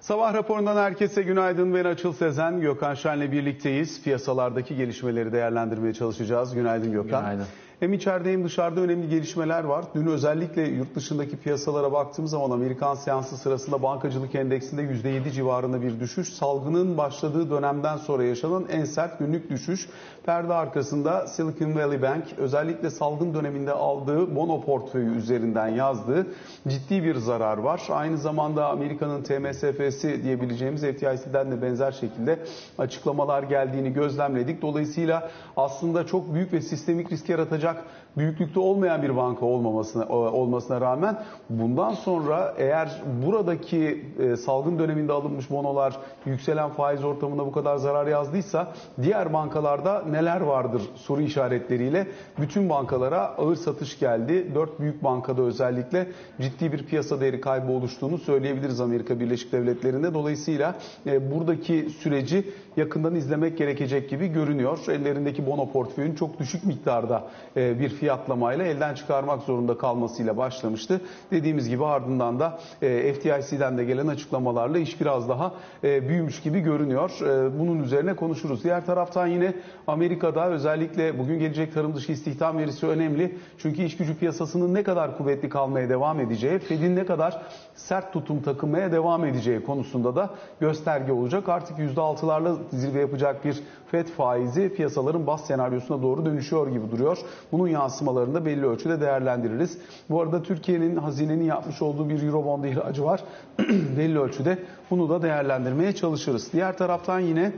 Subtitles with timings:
[0.00, 1.74] Sabah raporundan herkese günaydın.
[1.74, 4.02] Ben Açıl Sezen, Gökhan Şen'le birlikteyiz.
[4.02, 6.54] Piyasalardaki gelişmeleri değerlendirmeye çalışacağız.
[6.54, 7.22] Günaydın Gökhan.
[7.22, 7.46] Günaydın.
[7.84, 9.84] Hem içeride hem dışarıda önemli gelişmeler var.
[9.94, 16.00] Dün özellikle yurt dışındaki piyasalara baktığımız zaman Amerikan seansı sırasında bankacılık endeksinde %7 civarında bir
[16.00, 16.28] düşüş.
[16.28, 19.88] Salgının başladığı dönemden sonra yaşanan en sert günlük düşüş.
[20.26, 26.26] Perde arkasında Silicon Valley Bank özellikle salgın döneminde aldığı bono portföyü üzerinden yazdığı
[26.68, 27.82] ciddi bir zarar var.
[27.90, 32.38] Aynı zamanda Amerika'nın TMSF'si diyebileceğimiz FDIC'den de benzer şekilde
[32.78, 34.62] açıklamalar geldiğini gözlemledik.
[34.62, 37.73] Dolayısıyla aslında çok büyük ve sistemik risk yaratacak
[38.16, 41.18] büyüklükte olmayan bir banka olmamasına olmasına rağmen
[41.50, 48.06] bundan sonra eğer buradaki e, salgın döneminde alınmış bonolar yükselen faiz ortamında bu kadar zarar
[48.06, 52.06] yazdıysa diğer bankalarda neler vardır soru işaretleriyle
[52.38, 54.54] bütün bankalara ağır satış geldi.
[54.54, 56.06] Dört büyük bankada özellikle
[56.40, 60.14] ciddi bir piyasa değeri kaybı oluştuğunu söyleyebiliriz Amerika Birleşik Devletleri'nde.
[60.14, 60.74] Dolayısıyla
[61.06, 62.44] e, buradaki süreci
[62.76, 64.78] yakından izlemek gerekecek gibi görünüyor.
[64.88, 67.24] Ellerindeki bono portföyün çok düşük miktarda
[67.56, 71.00] e, bir fiyatlamayla elden çıkarmak zorunda kalmasıyla başlamıştı.
[71.30, 76.60] Dediğimiz gibi ardından da e, FDIC'den de gelen açıklamalarla iş biraz daha e, büyümüş gibi
[76.60, 77.10] görünüyor.
[77.58, 78.64] Bunun üzerine konuşuruz.
[78.64, 79.54] Diğer taraftan yine
[79.86, 83.38] Amerika'da özellikle bugün gelecek tarım dışı istihdam verisi önemli.
[83.58, 87.42] Çünkü iş gücü piyasasının ne kadar kuvvetli kalmaya devam edeceği, Fed'in ne kadar
[87.74, 90.30] sert tutum takınmaya devam edeceği konusunda da
[90.60, 91.48] gösterge olacak.
[91.48, 97.18] Artık %6'larla zirve yapacak bir FED faizi piyasaların bas senaryosuna doğru dönüşüyor gibi duruyor.
[97.52, 99.78] Bunun yansımalarını da belli ölçüde değerlendiririz.
[100.10, 103.24] Bu arada Türkiye'nin hazinenin yapmış olduğu bir Eurobond ihracı var.
[103.96, 104.58] belli ölçüde
[104.90, 106.52] bunu da değerlendirmeye çalışırız.
[106.52, 107.52] Diğer taraftan yine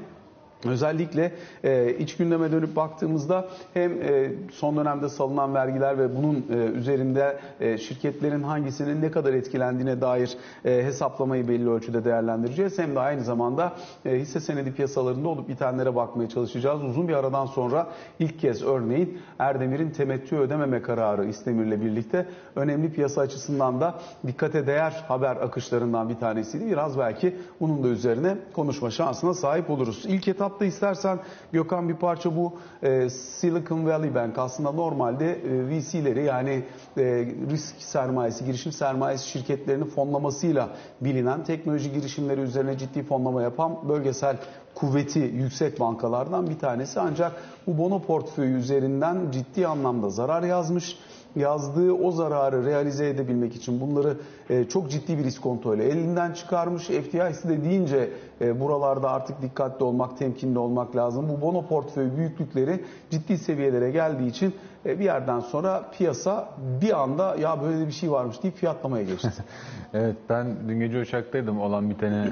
[0.65, 1.33] Özellikle
[1.65, 7.41] e, iç gündeme dönüp baktığımızda hem e, son dönemde salınan vergiler ve bunun e, üzerinde
[7.61, 12.79] e, şirketlerin hangisinin ne kadar etkilendiğine dair e, hesaplamayı belli ölçüde değerlendireceğiz.
[12.79, 13.73] Hem de aynı zamanda
[14.05, 16.85] e, hisse senedi piyasalarında olup bitenlere bakmaya çalışacağız.
[16.85, 17.87] Uzun bir aradan sonra
[18.19, 23.95] ilk kez örneğin Erdemir'in temettü ödememe kararı İstemir'le birlikte önemli piyasa açısından da
[24.27, 26.67] dikkate değer haber akışlarından bir tanesiydi.
[26.67, 30.05] Biraz belki bunun da üzerine konuşma şansına sahip oluruz.
[30.09, 31.19] İlk etap etapta istersen
[31.53, 32.53] Gökhan bir parça bu
[32.83, 36.65] e, Silicon Valley Bank aslında normalde e, VC'leri yani
[36.97, 37.03] e,
[37.51, 40.69] risk sermayesi, girişim sermayesi şirketlerini fonlamasıyla
[41.01, 44.37] bilinen teknoloji girişimleri üzerine ciddi fonlama yapan bölgesel
[44.75, 47.01] kuvveti yüksek bankalardan bir tanesi.
[47.01, 47.33] Ancak
[47.67, 50.99] bu bono portföyü üzerinden ciddi anlamda zarar yazmış
[51.37, 54.17] yazdığı o zararı realize edebilmek için bunları
[54.51, 56.87] e, çok ciddi bir iskontoyla elinden çıkarmış.
[56.87, 58.11] FDIC de deyince
[58.41, 61.29] e, buralarda artık dikkatli olmak, temkinli olmak lazım.
[61.29, 64.55] Bu bono portföy büyüklükleri ciddi seviyelere geldiği için
[64.87, 66.49] e, bir yerden sonra piyasa
[66.83, 69.33] bir anda ya böyle bir şey varmış deyip fiyatlamaya geçti.
[69.95, 72.27] evet ben dün gece uçaktaydım olan biteni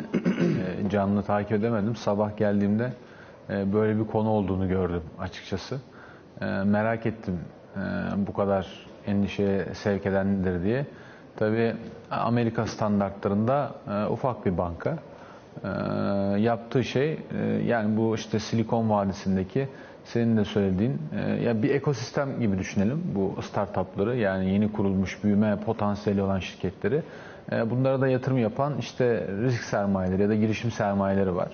[0.87, 1.97] e, canlı takip edemedim.
[1.97, 2.93] Sabah geldiğimde
[3.51, 5.81] e, böyle bir konu olduğunu gördüm açıkçası.
[6.41, 7.39] E, merak ettim
[7.77, 7.81] e,
[8.27, 10.87] bu kadar endişeye sevk edendir diye.
[11.37, 11.75] Tabi
[12.11, 14.99] Amerika standartlarında e, ufak bir banka.
[15.65, 15.69] E,
[16.41, 17.19] yaptığı şey e,
[17.67, 19.69] yani bu işte Silikon Vadisi'ndeki
[20.05, 25.57] senin de söylediğin e, ya bir ekosistem gibi düşünelim bu startupları yani yeni kurulmuş büyüme
[25.57, 27.03] potansiyeli olan şirketleri.
[27.53, 31.49] E, bunlara da yatırım yapan işte risk sermayeleri ya da girişim sermayeleri var.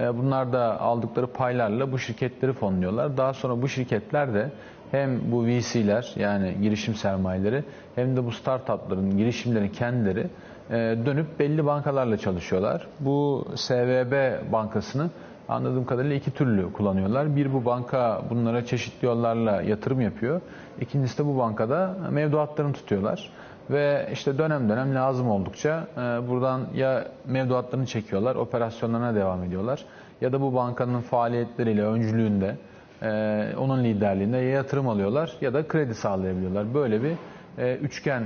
[0.00, 3.16] E, bunlar da aldıkları paylarla bu şirketleri fonluyorlar.
[3.16, 4.50] Daha sonra bu şirketler de
[4.90, 10.26] hem bu VC'ler yani girişim sermayeleri hem de bu startupların girişimlerin kendileri
[10.70, 12.86] e, dönüp belli bankalarla çalışıyorlar.
[13.00, 14.12] Bu SVB
[14.52, 15.10] bankasını
[15.48, 17.36] anladığım kadarıyla iki türlü kullanıyorlar.
[17.36, 20.40] Bir bu banka bunlara çeşitli yollarla yatırım yapıyor.
[20.80, 23.30] İkincisi de bu bankada mevduatlarını tutuyorlar.
[23.70, 29.84] Ve işte dönem dönem lazım oldukça e, buradan ya mevduatlarını çekiyorlar, operasyonlarına devam ediyorlar.
[30.20, 32.56] Ya da bu bankanın faaliyetleriyle, öncülüğünde
[33.02, 36.74] e, onun liderliğinde ya yatırım alıyorlar ya da kredi sağlayabiliyorlar.
[36.74, 37.12] Böyle bir
[37.58, 38.22] e, üçgen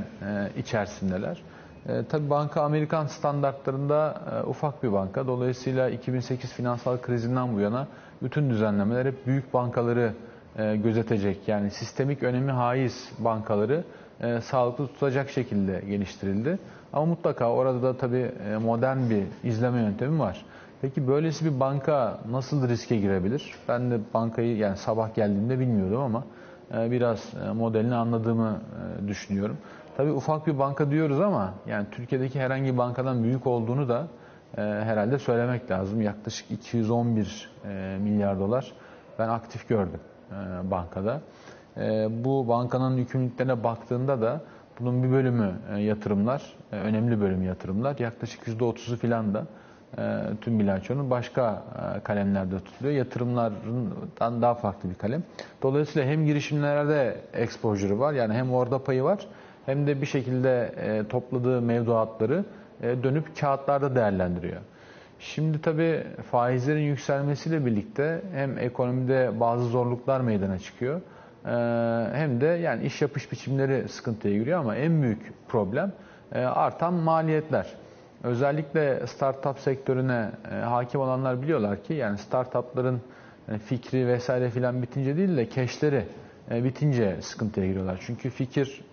[0.57, 1.43] içerisindeler.
[1.89, 5.27] E, tabii banka Amerikan standartlarında e, ufak bir banka.
[5.27, 7.87] Dolayısıyla 2008 finansal krizinden bu yana
[8.23, 10.13] bütün düzenlemeler hep büyük bankaları
[10.59, 11.49] e, gözetecek.
[11.49, 13.85] Yani sistemik önemi haiz bankaları
[14.21, 16.59] e, sağlıklı tutacak şekilde geliştirildi.
[16.93, 20.45] Ama mutlaka orada da tabii e, modern bir izleme yöntemi var.
[20.83, 23.55] Peki böylesi bir banka nasıl riske girebilir?
[23.69, 26.25] Ben de bankayı yani sabah geldiğimde bilmiyordum ama
[26.75, 28.61] e, biraz e, modelini anladığımı
[29.09, 29.57] düşünüyorum.
[29.97, 34.07] Tabii ufak bir banka diyoruz ama yani Türkiye'deki herhangi bir bankadan büyük olduğunu da
[34.57, 36.03] herhalde söylemek lazım.
[36.03, 37.51] Yaklaşık 211
[38.01, 38.73] milyar dolar
[39.19, 40.01] ben aktif gördüm
[40.71, 41.21] bankada.
[42.25, 44.41] Bu bankanın yükümlülüklerine baktığında da
[44.81, 46.43] Bunun bir bölümü e, yatırımlar,
[46.73, 47.99] e, önemli bölümü yatırımlar.
[47.99, 49.47] Yaklaşık %30'u filan da
[49.99, 51.63] e, tüm bilançonun başka
[52.05, 52.95] kalemlerde tutuluyor.
[52.95, 55.23] Yatırımlardan daha farklı bir kalem.
[55.63, 59.27] Dolayısıyla hem girişimlerde exposure'ı var yani hem orada payı var
[59.67, 60.73] hem de bir şekilde
[61.09, 62.45] topladığı mevduatları
[62.83, 64.61] dönüp kağıtlarda değerlendiriyor.
[65.19, 71.01] Şimdi tabii faizlerin yükselmesiyle birlikte hem ekonomide bazı zorluklar meydana çıkıyor
[72.13, 75.93] hem de yani iş yapış biçimleri sıkıntıya giriyor ama en büyük problem
[76.33, 77.67] e, artan maliyetler.
[78.23, 83.01] Özellikle startup sektörüne e, hakim olanlar biliyorlar ki yani startupların
[83.49, 86.07] e, fikri vesaire filan bitince değil de keşleri
[86.51, 87.99] bitince sıkıntıya giriyorlar.
[88.07, 88.85] Çünkü fikir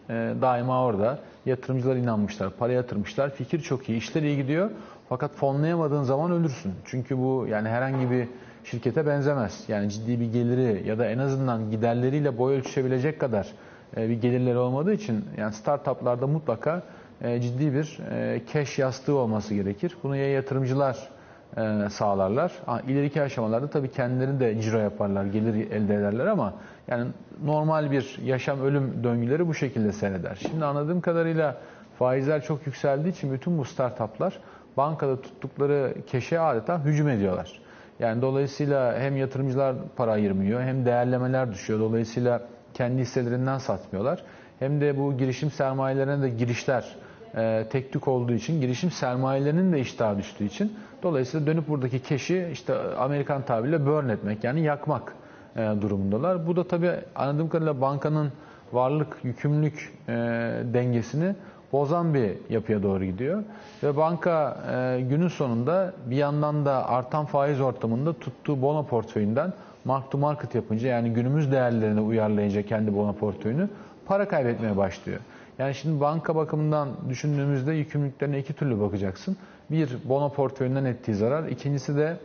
[0.42, 1.20] daima orada.
[1.46, 3.30] Yatırımcılar inanmışlar, para yatırmışlar.
[3.30, 4.70] Fikir çok iyi, işler iyi gidiyor.
[5.10, 6.74] Fakat fonlayamadığın zaman ölürsün.
[6.86, 8.28] Çünkü bu yani herhangi bir
[8.64, 9.64] şirkete benzemez.
[9.68, 13.48] Yani ciddi bir geliri ya da en azından giderleriyle boy ölçüşebilecek kadar
[13.98, 16.84] e, bir gelirleri olmadığı için yani startuplarda mutlaka
[17.22, 17.98] e, ciddi bir
[18.54, 19.98] cash yastığı olması gerekir.
[20.04, 20.98] Bunu ya yatırımcılar
[21.58, 22.52] e, sağlarlar.
[22.88, 26.54] İleriki aşamalarda tabii kendileri de ciro yaparlar, gelir elde ederler ama
[26.88, 27.08] yani
[27.44, 30.38] normal bir yaşam ölüm döngüleri bu şekilde seyreder.
[30.50, 31.58] Şimdi anladığım kadarıyla
[32.00, 34.40] faizler çok yükseldiği için bütün bu startuplar
[34.78, 37.61] bankada tuttukları keşe adeta hücum ediyorlar.
[38.02, 41.80] Yani dolayısıyla hem yatırımcılar para ayırmıyor hem değerlemeler düşüyor.
[41.80, 42.42] Dolayısıyla
[42.74, 44.24] kendi hisselerinden satmıyorlar.
[44.60, 46.96] Hem de bu girişim sermayelerine de girişler
[47.36, 52.48] e, tek tük olduğu için girişim sermayelerinin de iştahı düştüğü için dolayısıyla dönüp buradaki keşi
[52.52, 55.16] işte Amerikan tabiriyle burn etmek yani yakmak
[55.56, 56.48] e, durumundalar.
[56.48, 58.32] Bu da tabii anladığım kadarıyla bankanın
[58.74, 60.14] varlık yükümlülük e,
[60.74, 61.36] dengesini
[61.74, 63.44] bozan bir yapıya doğru gidiyor.
[63.84, 69.54] Ve banka e, günün sonunda bir yandan da artan faiz ortamında tuttuğu bono portföyünden
[69.86, 73.70] mark to market yapınca yani günümüz değerlerine uyarlayınca kendi bono portföyünü
[74.06, 75.20] para kaybetmeye başlıyor.
[75.60, 79.38] Yani şimdi banka bakımından düşündüğümüzde yükümlülüklerine iki türlü bakacaksın.
[79.72, 81.48] Bir, bono portföyünden ettiği zarar.
[81.48, 82.18] İkincisi de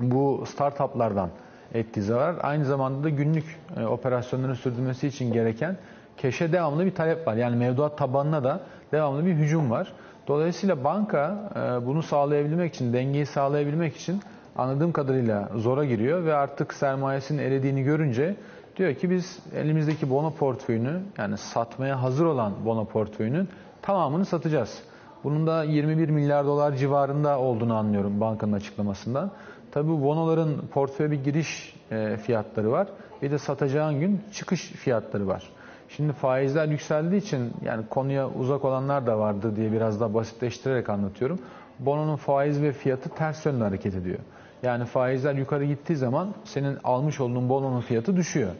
[0.00, 1.30] bu startuplardan
[1.74, 2.36] ettiği zarar.
[2.42, 5.76] Aynı zamanda da günlük e, operasyonların sürdürmesi için gereken
[6.18, 7.34] keşe devamlı bir talep var.
[7.34, 8.60] Yani mevduat tabanına da
[8.92, 9.92] devamlı bir hücum var.
[10.28, 14.20] Dolayısıyla banka e, bunu sağlayabilmek için, dengeyi sağlayabilmek için
[14.56, 18.36] anladığım kadarıyla zora giriyor ve artık sermayesinin erediğini görünce
[18.76, 23.48] diyor ki biz elimizdeki bono portföyünü yani satmaya hazır olan bono portföyünün
[23.82, 24.82] tamamını satacağız.
[25.24, 29.30] Bunun da 21 milyar dolar civarında olduğunu anlıyorum bankanın açıklamasından.
[29.72, 32.88] Tabii bu bonoların portföye bir giriş e, fiyatları var.
[33.22, 35.48] Bir de satacağın gün çıkış fiyatları var.
[35.88, 41.38] Şimdi faizler yükseldiği için yani konuya uzak olanlar da vardır diye biraz daha basitleştirerek anlatıyorum.
[41.78, 44.18] Bononun faiz ve fiyatı ters yönde hareket ediyor.
[44.62, 48.50] Yani faizler yukarı gittiği zaman senin almış olduğun bononun fiyatı düşüyor.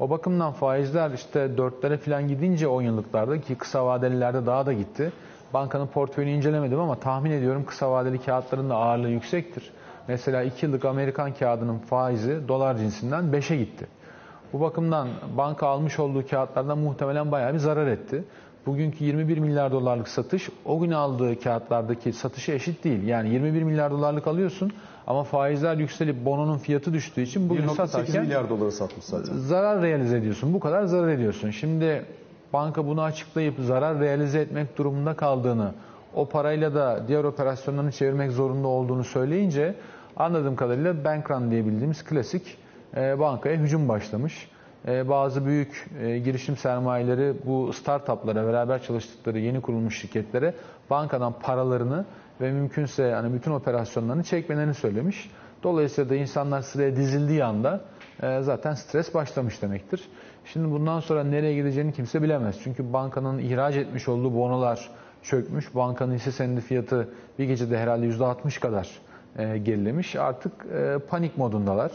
[0.00, 5.12] O bakımdan faizler işte dörtlere falan gidince 10 yıllıklarda ki kısa vadelilerde daha da gitti.
[5.54, 9.70] Bankanın portföyünü incelemedim ama tahmin ediyorum kısa vadeli kağıtların da ağırlığı yüksektir.
[10.08, 13.86] Mesela 2 yıllık Amerikan kağıdının faizi dolar cinsinden 5'e gitti.
[14.52, 18.24] Bu bakımdan banka almış olduğu kağıtlardan muhtemelen bayağı bir zarar etti.
[18.66, 23.02] Bugünkü 21 milyar dolarlık satış o gün aldığı kağıtlardaki satışı eşit değil.
[23.02, 24.72] Yani 21 milyar dolarlık alıyorsun
[25.06, 29.36] ama faizler yükselip bononun fiyatı düştüğü için bugün 1.8 satarken milyar doları satmış zaten.
[29.36, 30.54] zarar realize ediyorsun.
[30.54, 31.50] Bu kadar zarar ediyorsun.
[31.50, 32.04] Şimdi
[32.52, 35.72] banka bunu açıklayıp zarar realize etmek durumunda kaldığını,
[36.14, 39.74] o parayla da diğer operasyonlarını çevirmek zorunda olduğunu söyleyince
[40.16, 42.61] anladığım kadarıyla bank run diye bildiğimiz klasik
[42.96, 44.48] bankaya hücum başlamış.
[44.88, 50.54] E, bazı büyük e, girişim sermayeleri bu startuplara beraber çalıştıkları yeni kurulmuş şirketlere
[50.90, 52.04] bankadan paralarını
[52.40, 55.30] ve mümkünse hani bütün operasyonlarını çekmelerini söylemiş.
[55.62, 57.80] Dolayısıyla da insanlar sıraya dizildiği anda
[58.22, 60.08] e, zaten stres başlamış demektir.
[60.44, 62.56] Şimdi bundan sonra nereye gideceğini kimse bilemez.
[62.64, 64.90] Çünkü bankanın ihraç etmiş olduğu bonolar
[65.22, 65.74] çökmüş.
[65.74, 67.08] Bankanın hisse senedi fiyatı
[67.38, 68.88] bir gecede herhalde %60 kadar
[69.36, 70.16] e, gerilemiş.
[70.16, 71.92] Artık e, panik modundalar.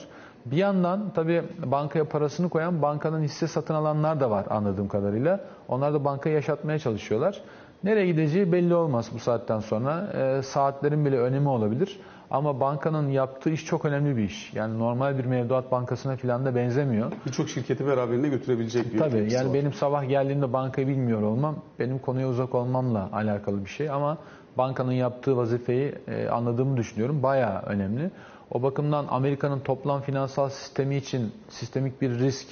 [0.51, 5.39] Bir yandan tabii bankaya parasını koyan bankanın hisse satın alanlar da var anladığım kadarıyla.
[5.67, 7.41] Onlar da bankayı yaşatmaya çalışıyorlar.
[7.83, 10.07] Nereye gideceği belli olmaz bu saatten sonra.
[10.13, 11.99] E, saatlerin bile önemi olabilir.
[12.31, 14.53] Ama bankanın yaptığı iş çok önemli bir iş.
[14.53, 17.11] Yani normal bir mevduat bankasına falan da benzemiyor.
[17.25, 19.53] Birçok şirketi beraberinde götürebilecek bir Tabii yani var.
[19.53, 24.17] benim sabah geldiğimde bankayı bilmiyor olmam benim konuya uzak olmamla alakalı bir şey ama
[24.57, 27.23] bankanın yaptığı vazifeyi e, anladığımı düşünüyorum.
[27.23, 28.11] Bayağı önemli.
[28.51, 32.47] O bakımdan Amerika'nın toplam finansal sistemi için sistemik bir risk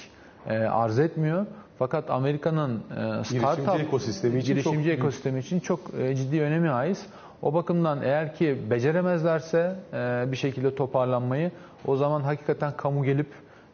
[0.46, 1.46] e, arz etmiyor.
[1.78, 2.82] Fakat Amerika'nın
[3.20, 7.06] e, startup ekosistemi için girişimci çok ekosistemi için çok e, ciddi önemi haiz.
[7.42, 11.50] O bakımdan eğer ki beceremezlerse e, bir şekilde toparlanmayı
[11.86, 13.28] o zaman hakikaten kamu gelip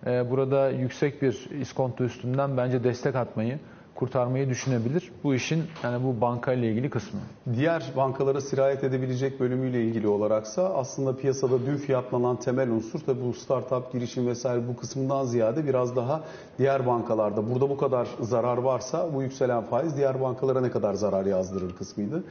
[0.06, 3.58] e, burada yüksek bir iskonto üstünden bence destek atmayı
[3.94, 5.12] kurtarmayı düşünebilir.
[5.24, 7.20] Bu işin yani bu banka ile ilgili kısmı.
[7.56, 13.32] Diğer bankalara sirayet edebilecek bölümüyle ilgili olaraksa aslında piyasada dün fiyatlanan temel unsur tabii bu
[13.32, 16.20] startup girişim vesaire bu kısmından ziyade biraz daha
[16.58, 21.26] diğer bankalarda burada bu kadar zarar varsa bu yükselen faiz diğer bankalara ne kadar zarar
[21.26, 22.24] yazdırır kısmıydı.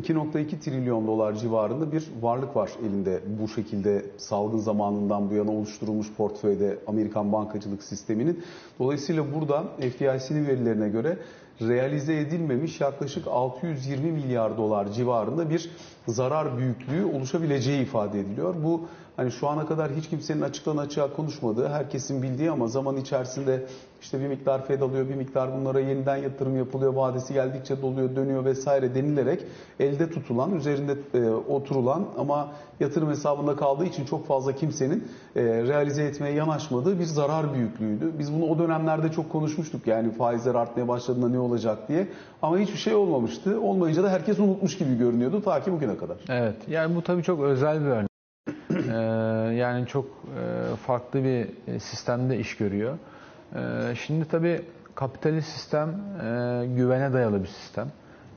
[0.00, 6.12] 2.2 trilyon dolar civarında bir varlık var elinde bu şekilde salgın zamanından bu yana oluşturulmuş
[6.12, 8.42] portföyde Amerikan bankacılık sisteminin.
[8.78, 11.18] Dolayısıyla burada FDIC'nin verilerine göre
[11.60, 15.70] realize edilmemiş yaklaşık 620 milyar dolar civarında bir
[16.08, 18.54] zarar büyüklüğü oluşabileceği ifade ediliyor.
[18.64, 18.80] Bu
[19.16, 23.66] hani şu ana kadar hiç kimsenin açıktan açığa konuşmadığı, herkesin bildiği ama zaman içerisinde
[24.02, 28.44] işte bir miktar fed alıyor, bir miktar bunlara yeniden yatırım yapılıyor, vadesi geldikçe doluyor, dönüyor
[28.44, 29.42] vesaire denilerek
[29.80, 36.04] elde tutulan, üzerinde e, oturulan ama yatırım hesabında kaldığı için çok fazla kimsenin e, realize
[36.04, 38.18] etmeye yanaşmadığı bir zarar büyüklüğüydü.
[38.18, 42.08] Biz bunu o dönemlerde çok konuşmuştuk yani faizler artmaya başladığında ne olacak diye
[42.42, 43.60] ama hiçbir şey olmamıştı.
[43.60, 46.16] Olmayınca da herkes unutmuş gibi görünüyordu ta ki bugüne kadar.
[46.28, 48.11] Evet yani bu tabii çok özel bir örnek.
[48.92, 51.48] Ee, yani çok e, farklı bir
[51.80, 52.98] sistemde iş görüyor.
[53.54, 53.58] Ee,
[53.94, 57.88] şimdi tabii kapitalist sistem e, güvene dayalı bir sistem.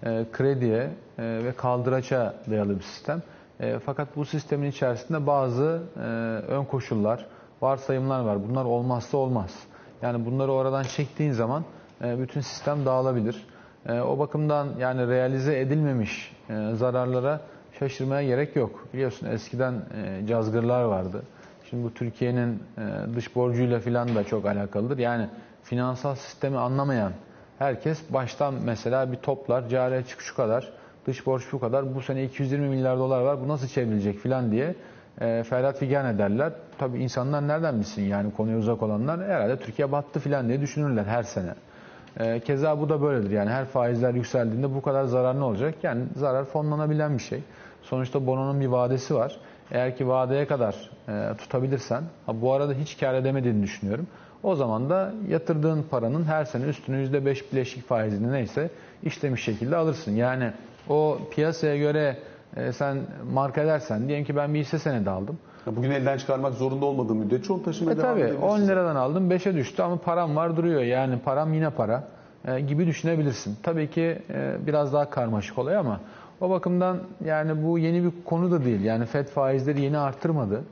[0.04, 3.22] E, krediye e, ve kaldıraça dayalı bir sistem.
[3.60, 6.00] E, fakat bu sistemin içerisinde bazı e,
[6.52, 7.26] ön koşullar,
[7.62, 8.50] varsayımlar var.
[8.50, 9.52] Bunlar olmazsa olmaz.
[10.02, 11.64] Yani bunları oradan çektiğin zaman
[12.04, 13.46] e, bütün sistem dağılabilir.
[13.86, 17.42] E, o bakımdan yani realize edilmemiş e, zararlara
[17.80, 18.88] şaşırmaya gerek yok.
[18.94, 21.24] Biliyorsun eskiden e, cazgırlar vardı.
[21.70, 24.98] Şimdi bu Türkiye'nin e, dış borcuyla filan da çok alakalıdır.
[24.98, 25.28] Yani
[25.64, 27.12] finansal sistemi anlamayan
[27.60, 30.72] herkes baştan mesela bir toplar, cari açık şu kadar,
[31.08, 34.76] dış borç bu kadar, bu sene 220 milyar dolar var, bu nasıl çevrilecek filan diye
[35.22, 36.54] e, ferhat figan ederler.
[36.78, 41.24] Tabii insanlar nereden bilsin yani konuya uzak olanlar herhalde Türkiye battı filan diye düşünürler her
[41.24, 41.54] sene.
[42.20, 45.76] E, keza bu da böyledir yani her faizler yükseldiğinde bu kadar zarar ne olacak?
[45.84, 47.44] Yani zarar fonlanabilen bir şey.
[47.90, 49.36] Sonuçta bononun bir vadesi var.
[49.72, 50.76] Eğer ki vadeye kadar
[51.10, 54.08] e, tutabilirsen, ha, bu arada hiç kar edemediğini düşünüyorum.
[54.44, 58.70] O zaman da yatırdığın paranın her sene üstünü %5 bileşik faizini neyse
[59.04, 60.12] işlemiş şekilde alırsın.
[60.12, 60.52] Yani
[60.90, 62.18] o piyasaya göre
[62.56, 62.98] e, sen
[63.34, 65.38] marka edersen, diyelim ki ben bir hisse senedi aldım.
[65.66, 68.48] Bugün elden çıkarmak zorunda olmadığım müddetçe onu taşımaya E devam tabii edebilirsin.
[68.48, 70.82] 10 liradan aldım 5'e düştü ama param var duruyor.
[70.82, 72.04] Yani param yine para
[72.48, 73.58] e, gibi düşünebilirsin.
[73.64, 76.00] Tabii ki e, biraz daha karmaşık olay ama
[76.42, 78.82] o bakımdan yani bu yeni bir konu da değil.
[78.82, 80.64] Yani FED faizleri yeni arttırmadı.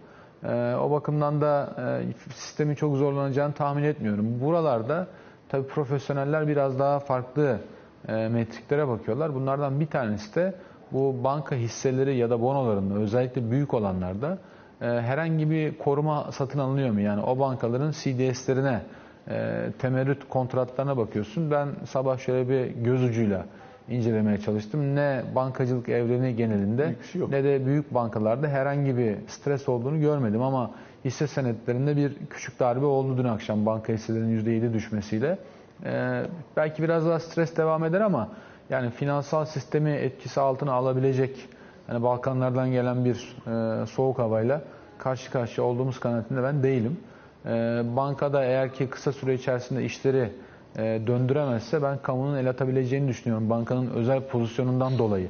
[0.43, 4.41] E, o bakımdan da e, sistemin çok zorlanacağını tahmin etmiyorum.
[4.41, 5.07] Buralarda
[5.49, 7.59] tabii profesyoneller biraz daha farklı
[8.07, 9.35] e, metriklere bakıyorlar.
[9.35, 10.53] Bunlardan bir tanesi de
[10.91, 14.37] bu banka hisseleri ya da bonolarında özellikle büyük olanlarda
[14.81, 16.99] e, herhangi bir koruma satın alınıyor mu?
[16.99, 18.81] Yani o bankaların CDS'lerine,
[19.29, 21.51] e, temerrüt kontratlarına bakıyorsun.
[21.51, 23.45] Ben sabah şöyle bir göz ucuyla
[23.89, 24.95] incelemeye çalıştım.
[24.95, 30.71] Ne bankacılık evreni genelinde şey ne de büyük bankalarda herhangi bir stres olduğunu görmedim ama
[31.05, 35.37] hisse senetlerinde bir küçük darbe oldu dün akşam banka hisselerinin %7 düşmesiyle.
[35.85, 36.23] Ee,
[36.57, 38.29] belki biraz daha stres devam eder ama
[38.69, 41.49] yani finansal sistemi etkisi altına alabilecek
[41.87, 44.61] hani Balkanlardan gelen bir e, soğuk havayla
[44.97, 46.97] karşı karşıya olduğumuz kanaatinde ben değilim.
[47.45, 50.29] Ee, bankada eğer ki kısa süre içerisinde işleri
[50.77, 55.27] e, döndüremezse ben kamunun el atabileceğini düşünüyorum bankanın özel pozisyonundan dolayı.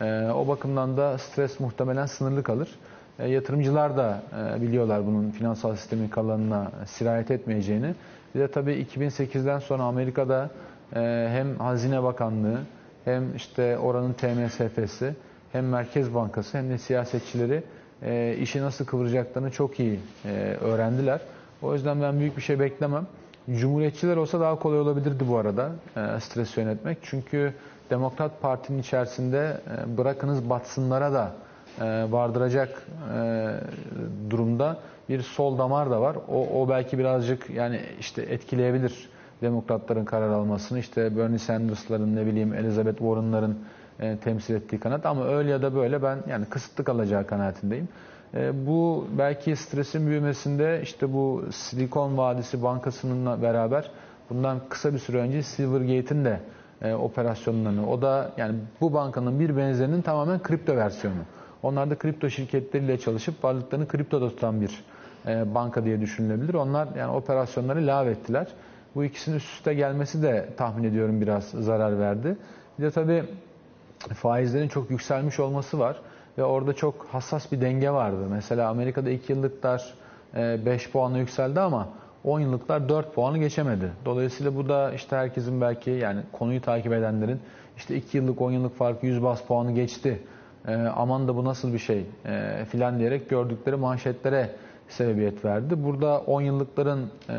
[0.00, 2.68] Ee, o bakımdan da stres muhtemelen sınırlı kalır.
[3.18, 4.22] E, yatırımcılar da
[4.56, 7.94] e, biliyorlar bunun finansal sistemin kalanına sirayet etmeyeceğini.
[8.34, 10.50] Bir de tabii 2008'den sonra Amerika'da
[10.96, 12.58] e, hem Hazine Bakanlığı
[13.04, 15.14] hem işte oranın TMSF'si
[15.52, 17.62] hem Merkez Bankası hem de siyasetçileri
[18.02, 21.20] e, işi nasıl kıvıracaklarını çok iyi e, öğrendiler.
[21.62, 23.06] O yüzden ben büyük bir şey beklemem.
[23.56, 26.98] Cumhuriyetçiler olsa daha kolay olabilirdi bu arada e, stres yönetmek.
[27.02, 27.54] Çünkü
[27.90, 31.32] Demokrat Parti'nin içerisinde e, bırakınız batsınlara da
[31.80, 32.86] e, vardıracak
[34.30, 34.76] durumda
[35.08, 36.16] bir sol damar da var.
[36.28, 39.08] O, o belki birazcık yani işte etkileyebilir
[39.42, 40.78] demokratların karar almasını.
[40.78, 43.58] İşte Bernie Sanders'ların ne bileyim Elizabeth Warren'ların
[44.24, 47.88] temsil ettiği kanat ama öyle ya da böyle ben yani kısıtlı kalacağı kanaatindeyim.
[48.34, 53.90] E, bu belki stresin büyümesinde işte bu Silikon Vadisi Bankası'nınla beraber
[54.30, 56.40] bundan kısa bir süre önce Silvergate'in de
[56.82, 61.16] e, operasyonlarını o da yani bu bankanın bir benzerinin tamamen kripto versiyonu.
[61.62, 64.84] Onlar da kripto şirketleriyle çalışıp varlıklarını kriptoda tutan bir
[65.26, 66.54] e, banka diye düşünülebilir.
[66.54, 68.46] Onlar yani operasyonları lağvettiler.
[68.94, 72.36] Bu ikisinin üst üste gelmesi de tahmin ediyorum biraz zarar verdi.
[72.78, 73.24] Bir de tabii
[73.98, 75.96] faizlerin çok yükselmiş olması var
[76.38, 78.26] ve orada çok hassas bir denge vardı.
[78.30, 79.94] Mesela Amerika'da 2 yıllıklar
[80.34, 81.88] 5 puanla yükseldi ama
[82.24, 83.92] 10 yıllıklar 4 puanı geçemedi.
[84.04, 87.40] Dolayısıyla bu da işte herkesin belki yani konuyu takip edenlerin
[87.76, 90.22] işte 2 yıllık 10 yıllık farkı 100 bas puanı geçti.
[90.68, 94.50] E, aman da bu nasıl bir şey e, filan diyerek gördükleri manşetlere
[94.88, 95.84] sebebiyet verdi.
[95.84, 97.32] Burada 10 yıllıkların e,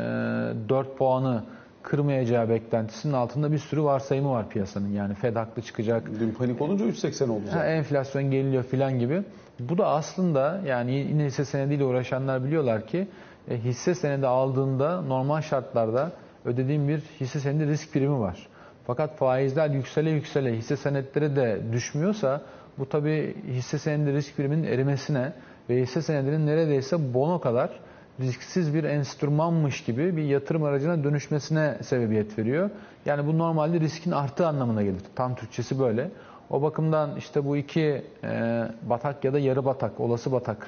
[0.68, 1.44] 4 puanı
[1.82, 4.88] kırmayacağı beklentisinin altında bir sürü varsayımı var piyasanın.
[4.88, 7.70] Yani Fed haklı çıkacak, Dün panik olunca 3.80 oldu Ha, zaten.
[7.76, 9.22] enflasyon geliyor filan gibi.
[9.60, 13.08] Bu da aslında yani yine hisse senediyle uğraşanlar biliyorlar ki
[13.50, 16.12] e, hisse senedi aldığında normal şartlarda
[16.44, 18.46] ödediğim bir hisse senedi risk primi var.
[18.86, 22.42] Fakat faizler yüksele yüksele hisse senetleri de düşmüyorsa
[22.78, 25.32] bu tabi hisse senedi risk priminin erimesine
[25.70, 27.80] ve hisse senedinin neredeyse bono kadar
[28.20, 32.70] risksiz bir enstrümanmış gibi bir yatırım aracına dönüşmesine sebebiyet veriyor.
[33.06, 35.02] Yani bu normalde riskin arttığı anlamına gelir.
[35.14, 36.10] Tam Türkçesi böyle.
[36.50, 40.66] O bakımdan işte bu iki e, batak ya da yarı batak, olası batak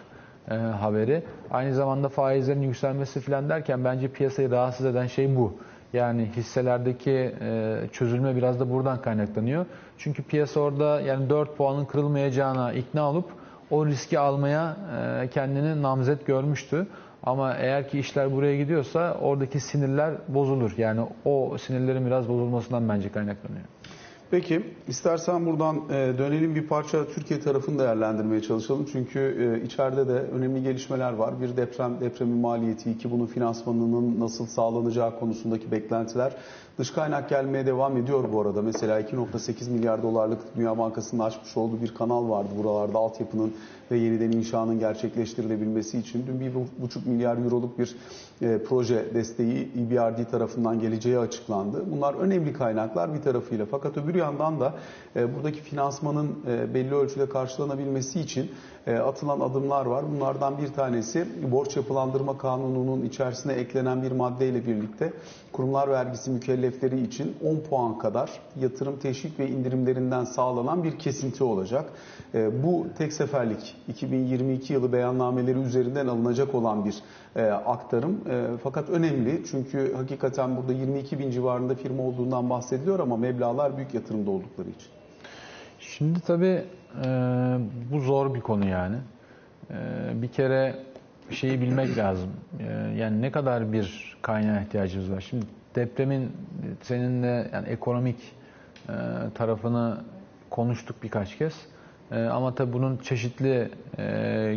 [0.50, 1.22] e, haberi.
[1.50, 5.54] Aynı zamanda faizlerin yükselmesi falan derken bence piyasayı rahatsız eden şey bu.
[5.92, 9.66] Yani hisselerdeki e, çözülme biraz da buradan kaynaklanıyor.
[9.98, 13.24] Çünkü piyasa orada yani 4 puanın kırılmayacağına ikna olup
[13.70, 14.76] o riski almaya
[15.22, 16.86] e, kendini namzet görmüştü.
[17.22, 20.72] Ama eğer ki işler buraya gidiyorsa oradaki sinirler bozulur.
[20.76, 23.64] Yani o sinirlerin biraz bozulmasından bence kaynaklanıyor.
[24.32, 28.86] Peki istersen buradan e, dönelim bir parça Türkiye tarafını değerlendirmeye çalışalım.
[28.92, 31.40] Çünkü e, içeride de önemli gelişmeler var.
[31.40, 36.32] Bir deprem, depremin maliyeti, iki bunun finansmanının nasıl sağlanacağı konusundaki beklentiler.
[36.78, 38.62] Dış kaynak gelmeye devam ediyor bu arada.
[38.62, 43.54] Mesela 2.8 milyar dolarlık Dünya Bankası'nın açmış olduğu bir kanal vardı buralarda altyapının
[43.90, 46.24] ve yeniden inşanın gerçekleştirilebilmesi için.
[46.26, 46.50] Dün
[46.86, 47.96] 1,5 milyar euroluk bir
[48.42, 51.84] e, proje desteği EBRD tarafından geleceği açıklandı.
[51.90, 53.66] Bunlar önemli kaynaklar bir tarafıyla.
[53.70, 54.74] Fakat öbür yandan da
[55.16, 58.50] e, buradaki finansmanın e, belli ölçüde karşılanabilmesi için
[58.86, 60.04] atılan adımlar var.
[60.12, 65.12] Bunlardan bir tanesi borç yapılandırma kanununun içerisine eklenen bir maddeyle birlikte
[65.52, 71.84] kurumlar vergisi mükellefleri için 10 puan kadar yatırım teşvik ve indirimlerinden sağlanan bir kesinti olacak.
[72.34, 77.02] E, bu tek seferlik 2022 yılı beyannameleri üzerinden alınacak olan bir
[77.36, 78.20] e, aktarım.
[78.30, 83.94] E, fakat önemli çünkü hakikaten burada 22 bin civarında firma olduğundan bahsediliyor ama meblağlar büyük
[83.94, 85.01] yatırımda oldukları için.
[85.98, 86.64] Şimdi tabii
[87.04, 87.08] e,
[87.92, 88.96] bu zor bir konu yani.
[89.70, 89.74] E,
[90.22, 90.74] bir kere
[91.30, 92.30] şeyi bilmek lazım.
[92.60, 92.64] E,
[92.96, 95.20] yani ne kadar bir kaynağa ihtiyacımız var.
[95.20, 96.32] Şimdi depremin
[96.82, 98.16] seninle yani ekonomik
[98.88, 98.92] e,
[99.34, 99.98] tarafını
[100.50, 101.54] konuştuk birkaç kez.
[102.12, 104.04] E, ama tabii bunun çeşitli e,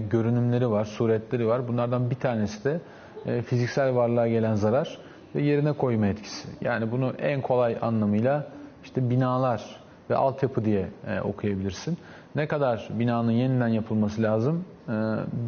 [0.10, 1.67] görünümleri var, suretleri var.
[1.67, 2.80] Bunlardan bir tanesi de
[3.26, 4.98] e, fiziksel varlığa gelen zarar
[5.36, 6.48] ve yerine koyma etkisi.
[6.62, 8.48] Yani bunu en kolay anlamıyla
[8.84, 11.97] işte binalar ve altyapı diye e, okuyabilirsin.
[12.35, 14.65] Ne kadar binanın yeniden yapılması lazım?
[14.89, 14.91] E,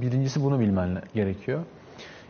[0.02, 1.60] birincisi bunu bilmen gerekiyor.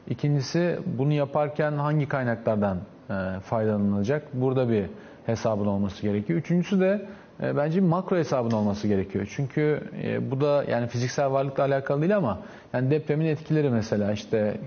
[0.08, 2.78] İkincisi bunu yaparken hangi kaynaklardan
[3.10, 4.24] e, faydalanılacak?
[4.34, 4.86] Burada bir
[5.26, 6.40] hesabın olması gerekiyor.
[6.40, 7.06] Üçüncüsü de
[7.40, 9.32] bence makro hesabın olması gerekiyor.
[9.36, 9.84] Çünkü
[10.32, 12.40] bu da yani fiziksel varlıkla alakalı değil ama
[12.74, 14.58] yani depremin etkileri mesela işte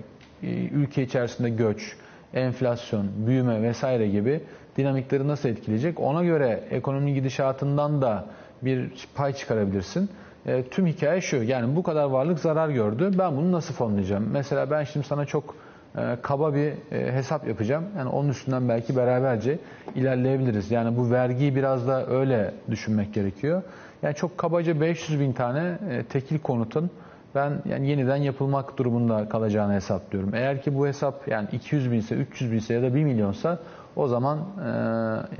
[0.71, 1.97] ülke içerisinde göç,
[2.33, 4.41] enflasyon, büyüme vesaire gibi
[4.77, 5.99] dinamikleri nasıl etkileyecek?
[5.99, 8.25] Ona göre ekonominin gidişatından da
[8.61, 10.09] bir pay çıkarabilirsin.
[10.45, 14.29] E, tüm hikaye şu, yani bu kadar varlık zarar gördü, ben bunu nasıl fonlayacağım?
[14.31, 15.55] Mesela ben şimdi sana çok
[15.97, 17.83] e, kaba bir e, hesap yapacağım.
[17.97, 19.59] Yani onun üstünden belki beraberce
[19.95, 20.71] ilerleyebiliriz.
[20.71, 23.63] Yani bu vergiyi biraz da öyle düşünmek gerekiyor.
[24.03, 26.89] Yani çok kabaca 500 bin tane e, tekil konutun
[27.35, 30.35] ben yani yeniden yapılmak durumunda kalacağını hesaplıyorum.
[30.35, 33.59] Eğer ki bu hesap yani 200 binse, 300 binse ya da 1 milyonsa
[33.95, 34.67] o zaman e,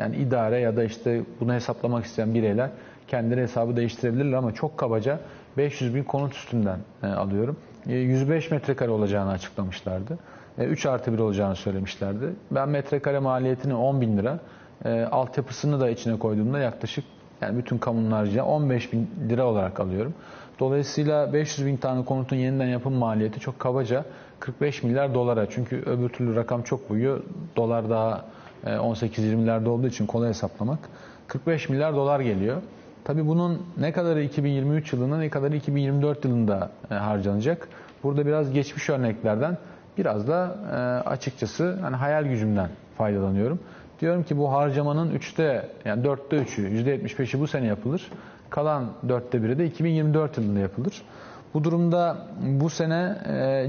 [0.01, 2.69] yani idare ya da işte bunu hesaplamak isteyen bireyler
[3.07, 5.19] kendileri hesabı değiştirebilirler ama çok kabaca
[5.57, 7.57] 500 bin konut üstünden e, alıyorum.
[7.87, 10.17] E, 105 metrekare olacağını açıklamışlardı.
[10.57, 12.25] E, 3 artı 1 olacağını söylemişlerdi.
[12.51, 14.39] Ben metrekare maliyetini 10 bin lira,
[14.85, 17.05] e, altyapısını da içine koyduğumda yaklaşık
[17.41, 20.13] yani bütün kamunun harcı 15 bin lira olarak alıyorum.
[20.61, 24.05] Dolayısıyla 500 bin tane konutun yeniden yapım maliyeti çok kabaca
[24.39, 25.49] 45 milyar dolara.
[25.49, 27.23] Çünkü öbür türlü rakam çok büyüyor.
[27.55, 28.25] Dolar daha
[28.65, 30.79] 18-20'lerde olduğu için kolay hesaplamak.
[31.27, 32.61] 45 milyar dolar geliyor.
[33.03, 37.67] Tabii bunun ne kadarı 2023 yılında ne kadarı 2024 yılında harcanacak.
[38.03, 39.57] Burada biraz geçmiş örneklerden
[39.97, 40.55] biraz da
[41.05, 43.59] açıkçası hani hayal gücümden faydalanıyorum.
[44.01, 48.11] Diyorum ki bu harcamanın 3'te yani 4'te 3'ü %75'i bu sene yapılır.
[48.51, 51.01] Kalan 4'te 1'i de 2024 yılında yapılır.
[51.53, 53.17] Bu durumda bu sene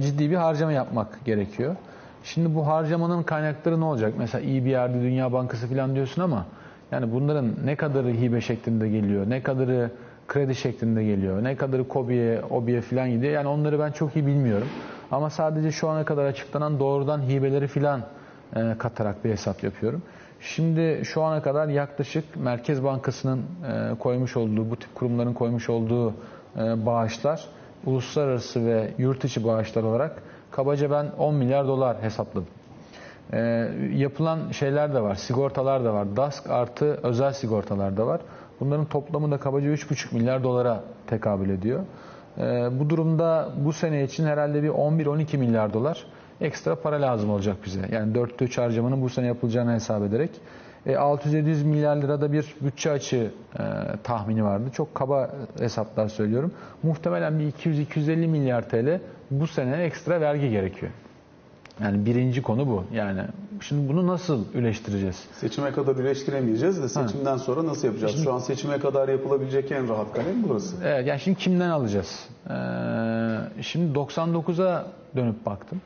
[0.02, 1.76] ciddi bir harcama yapmak gerekiyor.
[2.24, 4.14] Şimdi bu harcamanın kaynakları ne olacak?
[4.18, 6.46] Mesela EBRD, Dünya Bankası falan diyorsun ama
[6.92, 9.90] yani bunların ne kadarı hibe şeklinde geliyor, ne kadarı
[10.28, 13.32] kredi şeklinde geliyor, ne kadarı KOBİ'ye, OBİ'ye falan gidiyor.
[13.32, 14.68] Yani onları ben çok iyi bilmiyorum.
[15.10, 18.00] Ama sadece şu ana kadar açıklanan doğrudan hibeleri filan
[18.56, 20.02] e, katarak bir hesap yapıyorum.
[20.42, 26.10] Şimdi şu ana kadar yaklaşık Merkez Bankası'nın e, koymuş olduğu, bu tip kurumların koymuş olduğu
[26.56, 27.44] e, bağışlar,
[27.86, 32.48] uluslararası ve yurt içi bağışlar olarak kabaca ben 10 milyar dolar hesapladım.
[33.32, 33.38] E,
[33.94, 36.16] yapılan şeyler de var, sigortalar da var.
[36.16, 38.20] DASK artı özel sigortalar da var.
[38.60, 41.80] Bunların toplamı da kabaca 3,5 milyar dolara tekabül ediyor.
[42.38, 42.42] E,
[42.80, 46.06] bu durumda bu sene için herhalde bir 11-12 milyar dolar
[46.40, 47.80] ekstra para lazım olacak bize.
[47.92, 50.30] Yani 4'te 3 harcamanın bu sene yapılacağını hesap ederek.
[50.86, 53.62] E, 600-700 milyar lirada bir bütçe açığı e,
[54.02, 54.64] tahmini vardı.
[54.72, 56.52] Çok kaba hesaplar söylüyorum.
[56.82, 60.92] Muhtemelen bir 200-250 milyar TL bu sene ekstra vergi gerekiyor.
[61.80, 62.84] Yani birinci konu bu.
[62.92, 63.20] Yani
[63.60, 65.24] şimdi bunu nasıl üleştireceğiz?
[65.32, 68.24] Seçime kadar üleştiremeyeceğiz de seçimden sonra nasıl yapacağız?
[68.24, 70.76] Şu an seçime kadar yapılabilecek en rahat kalem burası.
[70.84, 72.28] Evet, yani şimdi kimden alacağız?
[72.50, 72.52] Ee,
[73.62, 75.80] şimdi 99'a dönüp baktım.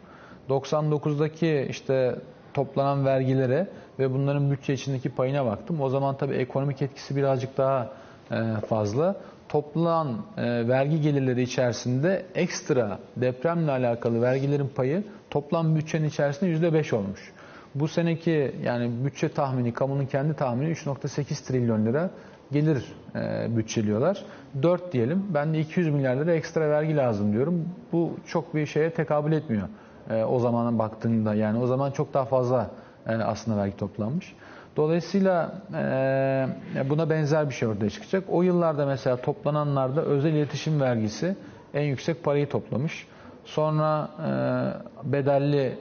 [0.49, 2.17] 99'daki işte
[2.55, 5.81] toplanan vergilere ve bunların bütçe içindeki payına baktım.
[5.81, 7.93] O zaman tabii ekonomik etkisi birazcık daha
[8.31, 9.17] e, fazla.
[9.49, 17.33] Toplanan e, vergi gelirleri içerisinde ekstra depremle alakalı vergilerin payı toplam bütçenin içerisinde %5 olmuş.
[17.75, 22.11] Bu seneki yani bütçe tahmini, kamunun kendi tahmini 3.8 trilyon lira
[22.53, 24.25] gelir e, bütçeliyorlar.
[24.63, 25.25] 4 diyelim.
[25.35, 27.69] Ben de 200 milyar lira ekstra vergi lazım diyorum.
[27.93, 29.69] Bu çok bir şeye tekabül etmiyor.
[30.11, 32.71] E, o zamana baktığında yani o zaman çok daha fazla
[33.07, 34.35] e, aslında vergi toplanmış.
[34.77, 38.25] Dolayısıyla e, buna benzer bir şey ortaya çıkacak.
[38.29, 41.37] O yıllarda mesela toplananlarda özel iletişim vergisi
[41.75, 43.07] en yüksek parayı toplamış.
[43.45, 45.79] Sonra e, bedelli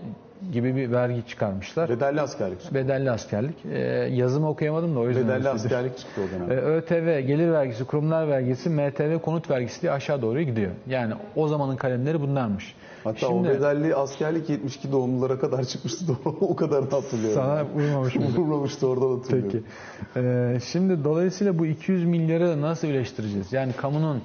[0.51, 1.89] gibi bir vergi çıkarmışlar.
[1.89, 2.73] Bedelli askerlik.
[2.73, 3.65] Bedelli askerlik.
[3.65, 3.79] E,
[4.11, 5.27] yazımı okuyamadım da o yüzden.
[5.27, 6.51] Bedelli askerlik çıktı o dönem.
[6.51, 10.71] E, ÖTV, gelir vergisi, kurumlar vergisi, MTV, konut vergisi diye aşağı doğru gidiyor.
[10.87, 12.75] Yani o zamanın kalemleri bunlarmış.
[13.03, 16.03] Hatta o bedelli askerlik 72 doğumlulara kadar çıkmıştı.
[16.25, 17.41] o kadar da hatırlıyorum.
[17.41, 18.25] Sana uymamış mı?
[18.37, 19.51] Vurmamıştı oradan hatırlıyorum.
[19.51, 19.63] Peki.
[20.27, 23.53] Ee, şimdi dolayısıyla bu 200 milyarı nasıl birleştireceğiz?
[23.53, 24.21] Yani kamunun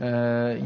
[0.00, 0.06] e,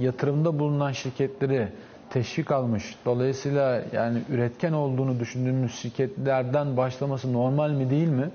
[0.01, 1.68] yatırımda bulunan şirketleri
[2.11, 2.97] teşvik almış.
[3.05, 8.31] Dolayısıyla yani üretken olduğunu düşündüğümüz şirketlerden başlaması normal mi değil mi?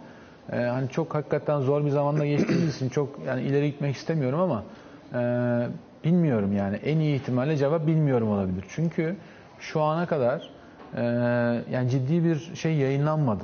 [0.51, 4.63] Ee, hani çok hakikaten zor bir zamanda geçtiğimiz için çok yani ileri gitmek istemiyorum ama
[5.13, 5.17] e,
[6.03, 8.65] bilmiyorum yani en iyi ihtimalle cevap bilmiyorum olabilir.
[8.69, 9.15] Çünkü
[9.59, 10.49] şu ana kadar
[10.95, 11.03] e,
[11.71, 13.43] yani ciddi bir şey yayınlanmadı.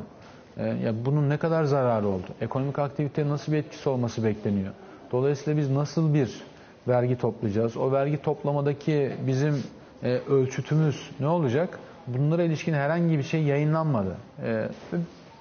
[0.57, 2.27] E, ya bunun ne kadar zararı oldu?
[2.41, 4.73] Ekonomik aktiviteye nasıl bir etkisi olması bekleniyor?
[5.11, 6.41] Dolayısıyla biz nasıl bir
[6.87, 7.77] vergi toplayacağız?
[7.77, 9.63] O vergi toplamadaki bizim
[10.03, 11.79] e, ölçütümüz ne olacak?
[12.07, 14.17] Bunlara ilişkin herhangi bir şey yayınlanmadı.
[14.43, 14.67] E,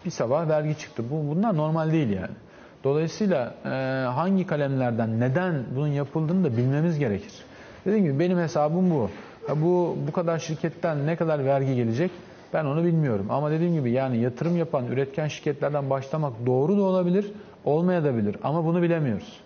[0.05, 1.03] bir sabah vergi çıktı.
[1.11, 2.35] Bu bunlar normal değil yani.
[2.85, 3.68] Dolayısıyla e,
[4.07, 7.33] hangi kalemlerden neden bunun yapıldığını da bilmemiz gerekir.
[7.87, 9.11] Dediğim gibi benim hesabım bu.
[9.49, 12.11] Ya bu bu kadar şirketten ne kadar vergi gelecek
[12.53, 13.27] ben onu bilmiyorum.
[13.31, 17.33] Ama dediğim gibi yani yatırım yapan üretken şirketlerden başlamak doğru da olabilir,
[17.64, 18.37] olmayabilir.
[18.42, 19.40] Ama bunu bilemiyoruz.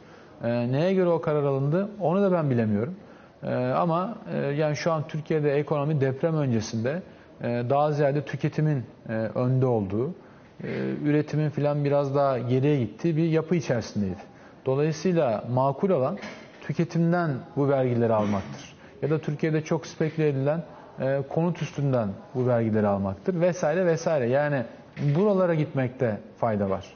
[0.44, 2.94] E, neye göre o karar alındı onu da ben bilemiyorum.
[3.42, 7.02] E, ama e, yani şu an Türkiye'de ekonomi deprem öncesinde
[7.42, 10.14] e, daha ziyade tüketimin e, önde olduğu,
[11.04, 14.20] üretimin filan biraz daha geriye gittiği bir yapı içerisindeydi.
[14.66, 16.18] Dolayısıyla makul olan
[16.60, 18.74] tüketimden bu vergileri almaktır.
[19.02, 20.62] Ya da Türkiye'de çok speküle edilen
[21.28, 24.28] konut üstünden bu vergileri almaktır vesaire vesaire.
[24.28, 24.64] Yani
[25.16, 26.86] buralara gitmekte fayda var.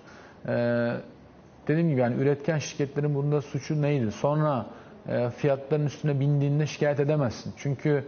[1.68, 4.12] Dediğim gibi yani üretken şirketlerin bunda suçu neydi?
[4.12, 4.66] Sonra
[5.08, 7.52] e, fiyatların üstüne bindiğinde şikayet edemezsin.
[7.56, 8.04] Çünkü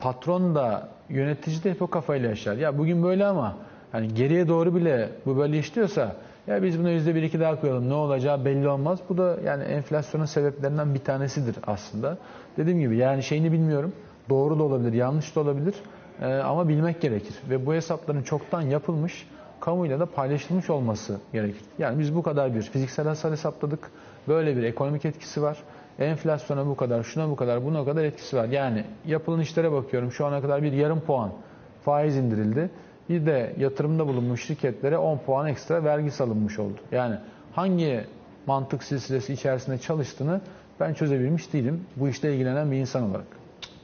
[0.00, 2.56] patron da yönetici de hep o kafayla yaşar.
[2.56, 3.56] Ya bugün böyle ama
[3.92, 7.88] hani geriye doğru bile bu böyle işliyorsa ya biz buna yüzde bir iki daha koyalım
[7.88, 8.98] ne olacağı belli olmaz.
[9.08, 12.18] Bu da yani enflasyonun sebeplerinden bir tanesidir aslında.
[12.56, 13.92] Dediğim gibi yani şeyini bilmiyorum.
[14.28, 15.74] Doğru da olabilir, yanlış da olabilir.
[16.20, 17.34] Ee, ama bilmek gerekir.
[17.50, 19.28] Ve bu hesapların çoktan yapılmış,
[19.60, 21.62] kamuyla da paylaşılmış olması gerekir.
[21.78, 23.90] Yani biz bu kadar bir fiziksel hasar hesapladık.
[24.28, 25.58] Böyle bir ekonomik etkisi var.
[25.98, 28.44] Enflasyona bu kadar, şuna bu kadar, buna kadar etkisi var.
[28.44, 30.12] Yani yapılan işlere bakıyorum.
[30.12, 31.32] Şu ana kadar bir yarım puan
[31.84, 32.70] faiz indirildi.
[33.08, 36.78] Bir de yatırımda bulunmuş şirketlere 10 puan ekstra vergi salınmış oldu.
[36.92, 37.16] Yani
[37.52, 38.04] hangi
[38.46, 40.40] mantık silsilesi içerisinde çalıştığını
[40.80, 41.80] ben çözebilmiş değilim.
[41.96, 43.26] Bu işle ilgilenen bir insan olarak.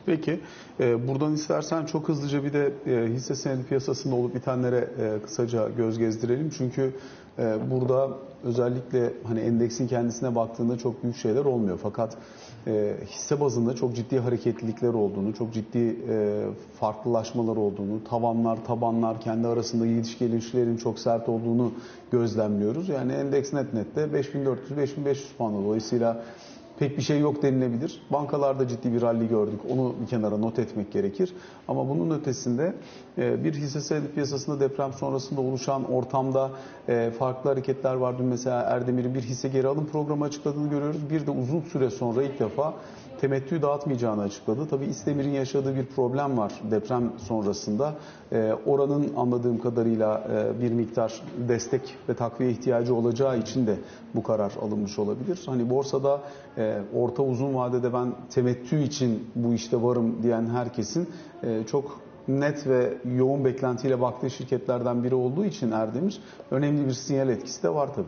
[0.07, 0.41] Peki
[0.81, 5.69] e, buradan istersen çok hızlıca bir de e, hisse senedi piyasasında olup bitenlere e, kısaca
[5.69, 6.51] göz gezdirelim.
[6.59, 6.93] Çünkü
[7.71, 8.09] burada
[8.45, 11.79] özellikle hani endeksin kendisine baktığında çok büyük şeyler olmuyor.
[11.83, 12.17] Fakat
[13.07, 15.97] hisse bazında çok ciddi hareketlilikler olduğunu, çok ciddi
[16.81, 21.73] farklılaşmalar olduğunu, tavanlar, tabanlar kendi arasında gidiş gelişlerin çok sert olduğunu
[22.13, 22.89] gözlemliyoruz.
[22.89, 25.65] Yani endeks net nette 5400-5500 puan.
[25.65, 26.23] Dolayısıyla
[26.79, 28.03] pek bir şey yok denilebilir.
[28.11, 29.61] Bankalarda ciddi bir rally gördük.
[29.71, 31.35] Onu bir kenara not etmek gerekir.
[31.69, 32.75] Ama bunun ötesinde
[33.19, 36.51] e, bir hisse senedi piyasasında deprem sonrasında oluşan ortamda
[36.89, 38.19] e, farklı hareketler var.
[38.19, 41.11] Dün mesela Erdemir'in bir hisse geri alım programı açıkladığını görüyoruz.
[41.11, 42.75] Bir de uzun süre sonra ilk defa
[43.21, 44.69] temettü dağıtmayacağını açıkladı.
[44.71, 47.95] Tabii İstemir'in yaşadığı bir problem var deprem sonrasında.
[48.33, 53.77] E, oranın anladığım kadarıyla e, bir miktar destek ve takviye ihtiyacı olacağı için de
[54.15, 55.43] bu karar alınmış olabilir.
[55.47, 56.21] Hani borsada
[56.59, 61.09] e, orta uzun vadede ben temettü için bu işte varım diyen herkesin
[61.43, 67.29] e, çok net ve yoğun beklentiyle baktığı şirketlerden biri olduğu için Erdemir önemli bir sinyal
[67.29, 68.07] etkisi de var tabii.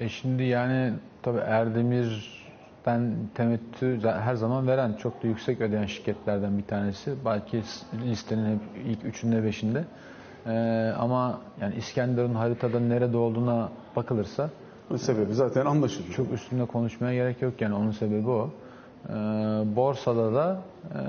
[0.00, 6.64] E şimdi yani tabii Erdemir'den temettü her zaman veren, çok da yüksek ödeyen şirketlerden bir
[6.64, 7.14] tanesi.
[7.24, 7.62] Belki
[8.04, 9.84] listenin ilk üçünde beşinde.
[10.46, 14.50] Ee, ama yani İskenderun haritada nerede olduğuna bakılırsa
[14.98, 16.14] sebebi zaten anlaşılıyor.
[16.14, 18.50] Çok üstünde konuşmaya gerek yok yani onun sebebi o.
[19.08, 19.12] Ee,
[19.76, 21.00] borsada da e,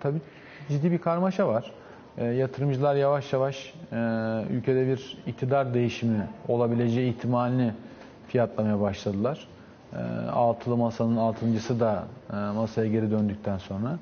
[0.00, 0.18] tabii
[0.68, 1.72] ciddi bir karmaşa var.
[2.18, 3.96] E, yatırımcılar yavaş yavaş e,
[4.50, 7.72] ülkede bir iktidar değişimi olabileceği ihtimalini
[8.28, 9.48] fiyatlamaya başladılar.
[9.92, 9.96] E,
[10.30, 13.98] altılı masanın altıncısı da e, masaya geri döndükten sonra.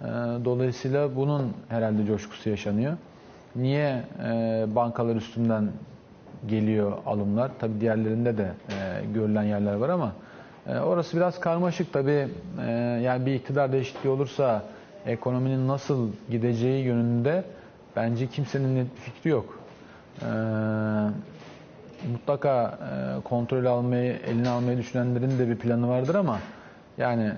[0.00, 0.04] E,
[0.44, 2.96] dolayısıyla bunun herhalde coşkusu yaşanıyor.
[3.56, 5.68] Niye e, bankalar üstünden
[6.48, 7.50] geliyor alımlar?
[7.58, 10.12] Tabi diğerlerinde de e, görülen yerler var ama
[10.66, 12.28] e, orası biraz karmaşık tabi.
[12.66, 12.70] E,
[13.04, 14.62] yani bir iktidar değişikliği olursa
[15.06, 17.44] ekonominin nasıl gideceği yönünde
[17.96, 19.58] bence kimsenin net bir fikri yok.
[20.22, 20.26] Ee,
[22.12, 22.78] mutlaka
[23.18, 26.38] e, kontrol almayı, eline almayı düşünenlerin de bir planı vardır ama
[26.98, 27.32] yani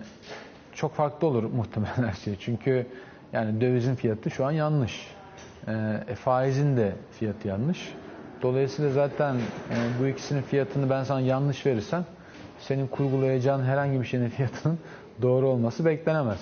[0.75, 2.37] çok farklı olur muhtemelen her şey.
[2.41, 2.87] Çünkü
[3.33, 5.07] yani dövizin fiyatı şu an yanlış.
[6.09, 7.95] E, faizin de fiyatı yanlış.
[8.43, 12.05] Dolayısıyla zaten e, bu ikisinin fiyatını ben sana yanlış verirsem
[12.61, 14.79] senin kurgulayacağın herhangi bir şeyin fiyatının
[15.23, 16.39] doğru olması beklenemez.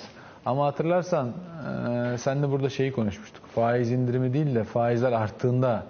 [0.46, 3.46] Ama hatırlarsan e, sen de burada şeyi konuşmuştuk.
[3.46, 5.82] Faiz indirimi değil de faizler arttığında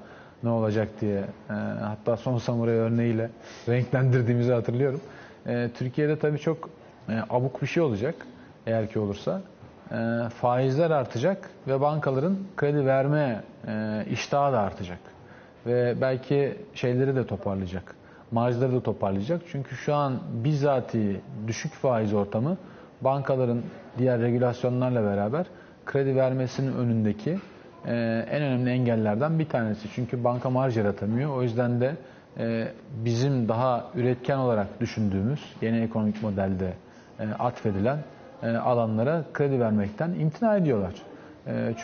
[0.42, 1.18] ne olacak diye.
[1.50, 3.30] E, hatta son samuray örneğiyle
[3.68, 5.00] renklendirdiğimizi hatırlıyorum.
[5.46, 6.70] E, Türkiye'de tabii çok
[7.08, 8.14] e, abuk bir şey olacak
[8.66, 9.40] eğer ki olursa.
[9.92, 14.98] E, faizler artacak ve bankaların kredi verme e, iştahı da artacak.
[15.66, 17.94] Ve belki şeyleri de toparlayacak.
[18.30, 19.42] Marjları da toparlayacak.
[19.52, 22.56] Çünkü şu an bizzati düşük faiz ortamı
[23.00, 23.62] bankaların
[23.98, 25.46] diğer regülasyonlarla beraber
[25.86, 27.38] kredi vermesinin önündeki
[27.86, 27.92] e,
[28.30, 29.88] en önemli engellerden bir tanesi.
[29.94, 31.36] Çünkü banka marj yaratamıyor.
[31.36, 31.96] O yüzden de
[32.38, 32.68] e,
[33.04, 36.72] bizim daha üretken olarak düşündüğümüz yeni ekonomik modelde
[37.20, 37.98] e, atfedilen
[38.42, 40.92] alanlara kredi vermekten imtina ediyorlar.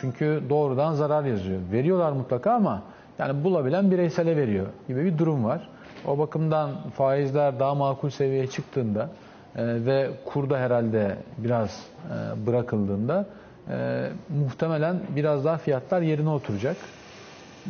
[0.00, 1.60] Çünkü doğrudan zarar yazıyor.
[1.72, 2.82] Veriyorlar mutlaka ama
[3.18, 5.68] yani bulabilen bireysele veriyor gibi bir durum var.
[6.07, 9.09] O bakımdan faizler daha makul seviyeye çıktığında
[9.57, 13.26] e, ve kurda herhalde biraz e, bırakıldığında
[13.70, 14.09] e,
[14.44, 16.76] muhtemelen biraz daha fiyatlar yerine oturacak.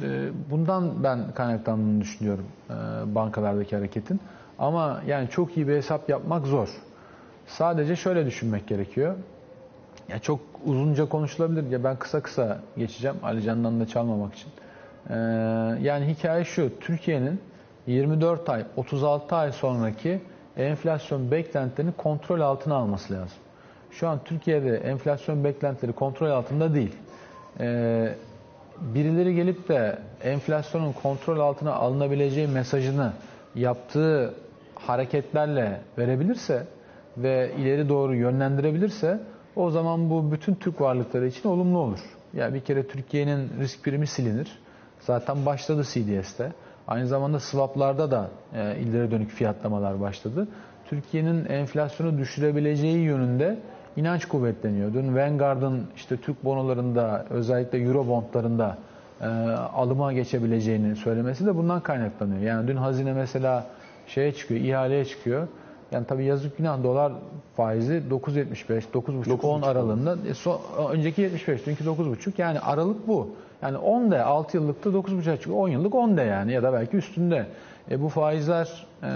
[0.03, 2.47] E, bundan ben kaynaklandığını düşünüyorum
[3.07, 4.21] bankalardaki hareketin.
[4.59, 6.69] Ama yani çok iyi bir hesap yapmak zor.
[7.47, 9.15] Sadece şöyle düşünmek gerekiyor.
[10.09, 11.71] Ya çok uzunca konuşulabilir.
[11.71, 14.49] Ya ben kısa kısa geçeceğim Ali Can'dan da çalmamak için.
[15.11, 15.15] Ee,
[15.83, 16.81] yani hikaye şu.
[16.81, 17.41] Türkiye'nin
[17.87, 20.21] 24 ay, 36 ay sonraki
[20.57, 23.39] enflasyon beklentilerini kontrol altına alması lazım.
[23.91, 26.97] Şu an Türkiye'de enflasyon beklentileri kontrol altında değil.
[27.61, 28.15] Ee,
[28.81, 33.13] birileri gelip de enflasyonun kontrol altına alınabileceği mesajını
[33.55, 34.35] yaptığı
[34.75, 36.67] hareketlerle verebilirse
[37.17, 39.21] ve ileri doğru yönlendirebilirse
[39.57, 42.01] o zaman bu bütün Türk varlıkları için olumlu olur.
[42.35, 44.59] Yani bir kere Türkiye'nin risk primi silinir.
[45.07, 46.53] Zaten başladı CDS'te.
[46.89, 50.49] Aynı zamanda swaplarda da e, ileri dönük fiyatlamalar başladı.
[50.89, 53.59] Türkiye'nin enflasyonu düşürebileceği yönünde
[53.97, 54.95] inanç kuvvetleniyor.
[54.95, 58.79] Dün Vanguard'ın işte Türk bonolarında özellikle Euro bondlarında
[59.21, 59.27] e,
[59.75, 62.41] alıma geçebileceğini söylemesi de bundan kaynaklanıyor.
[62.41, 63.67] Yani dün hazine mesela
[64.07, 65.49] şeye çıkıyor, ihaleye çıkıyor.
[65.93, 67.13] Yani tabii yazık günah dolar
[67.57, 70.17] faizi 9.75, 9.5-10 aralığında.
[70.29, 72.33] E, so, önceki 75, dünkü 9.5.
[72.39, 73.31] Yani aralık bu.
[73.63, 75.59] Yani 10 de 6 yıllıkta 9.5'a çıkıyor.
[75.59, 77.47] 10 yıllık 10 de yani ya da belki üstünde.
[77.91, 79.09] E, bu faizler e,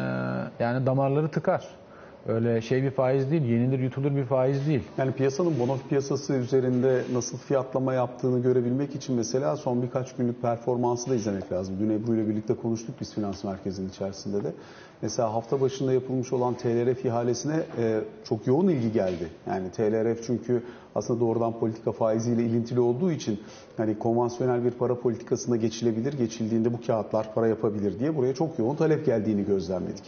[0.61, 1.69] yani damarları tıkar.
[2.29, 4.83] Öyle şey bir faiz değil, yenilir yutulur bir faiz değil.
[4.99, 11.11] Yani piyasanın bono piyasası üzerinde nasıl fiyatlama yaptığını görebilmek için mesela son birkaç günlük performansı
[11.11, 11.75] da izlemek lazım.
[11.81, 14.53] Dün Ebru ile birlikte konuştuk biz finans merkezinin içerisinde de.
[15.03, 19.29] Mesela hafta başında yapılmış olan TLRF ihalesine e, çok yoğun ilgi geldi.
[19.47, 20.63] Yani TLRF çünkü
[20.95, 23.41] aslında doğrudan politika faiziyle ilintili olduğu için
[23.77, 28.77] hani konvansiyonel bir para politikasına geçilebilir, geçildiğinde bu kağıtlar para yapabilir diye buraya çok yoğun
[28.77, 30.05] talep geldiğini gözlemledik.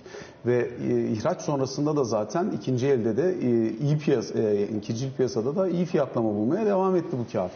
[0.46, 5.56] Ve e, ihraç sonrasında da zaten ikinci elde de e, iyi piyasa, e, ikinci piyasada
[5.56, 7.52] da iyi fiyatlama bulmaya devam etti bu kağıt.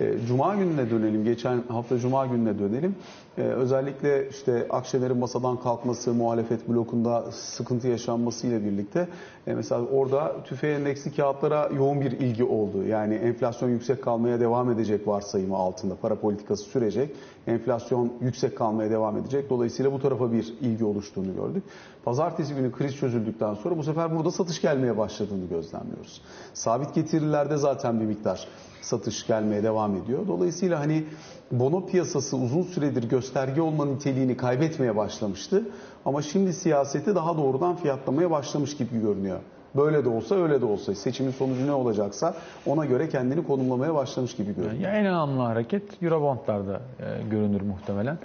[0.00, 1.24] E, Cuma gününe dönelim.
[1.24, 2.94] Geçen hafta Cuma gününe dönelim.
[3.38, 9.08] E, özellikle işte Akşener'in masadan kalkması, muhalefet blokunda sıkıntı yaşanması ile birlikte
[9.46, 12.84] e, mesela orada tüfe endeksli kağıtlara yoğun bir ilgi oldu.
[12.84, 17.10] Yani enflasyon yüksek kalmaya devam edecek varsayımı altında para politikası sürecek.
[17.46, 19.50] Enflasyon yüksek kalmaya devam edecek.
[19.50, 21.62] Dolayısıyla bu tarafa bir ilgi oluştuğunu gördük.
[22.04, 26.22] Pazartesi günü kriz çözüldükten sonra bu sefer burada satış gelmeye başladığını gözlemliyoruz.
[26.54, 28.48] Sabit getirilerde zaten bir miktar
[28.80, 30.28] satış gelmeye devam ediyor.
[30.28, 31.04] Dolayısıyla hani
[31.52, 35.64] bono piyasası uzun süredir gösterge olma niteliğini kaybetmeye başlamıştı.
[36.04, 39.40] Ama şimdi siyaseti daha doğrudan fiyatlamaya başlamış gibi görünüyor.
[39.76, 42.34] Böyle de olsa öyle de olsa seçimin sonucu ne olacaksa
[42.66, 44.80] ona göre kendini konumlamaya başlamış gibi görünüyor.
[44.80, 48.18] Ya en önemli hareket Eurobondlarda e, görünür muhtemelen.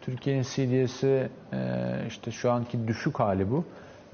[0.00, 1.58] Türkiye'nin CDS'i e,
[2.08, 3.64] işte şu anki düşük hali bu.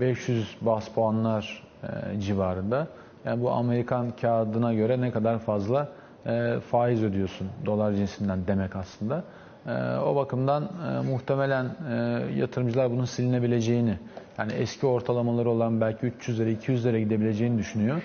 [0.01, 2.87] 500 bas puanlar e, civarında.
[3.25, 5.89] Yani bu Amerikan kağıdına göre ne kadar fazla
[6.27, 9.25] e, faiz ödüyorsun dolar cinsinden demek aslında.
[9.67, 11.67] E, o bakımdan e, muhtemelen
[12.37, 13.99] yatırımcılar bunun silinebileceğini,
[14.39, 18.03] yani eski ortalamaları olan belki 300 lira 200 lira gidebileceğini düşünüyor.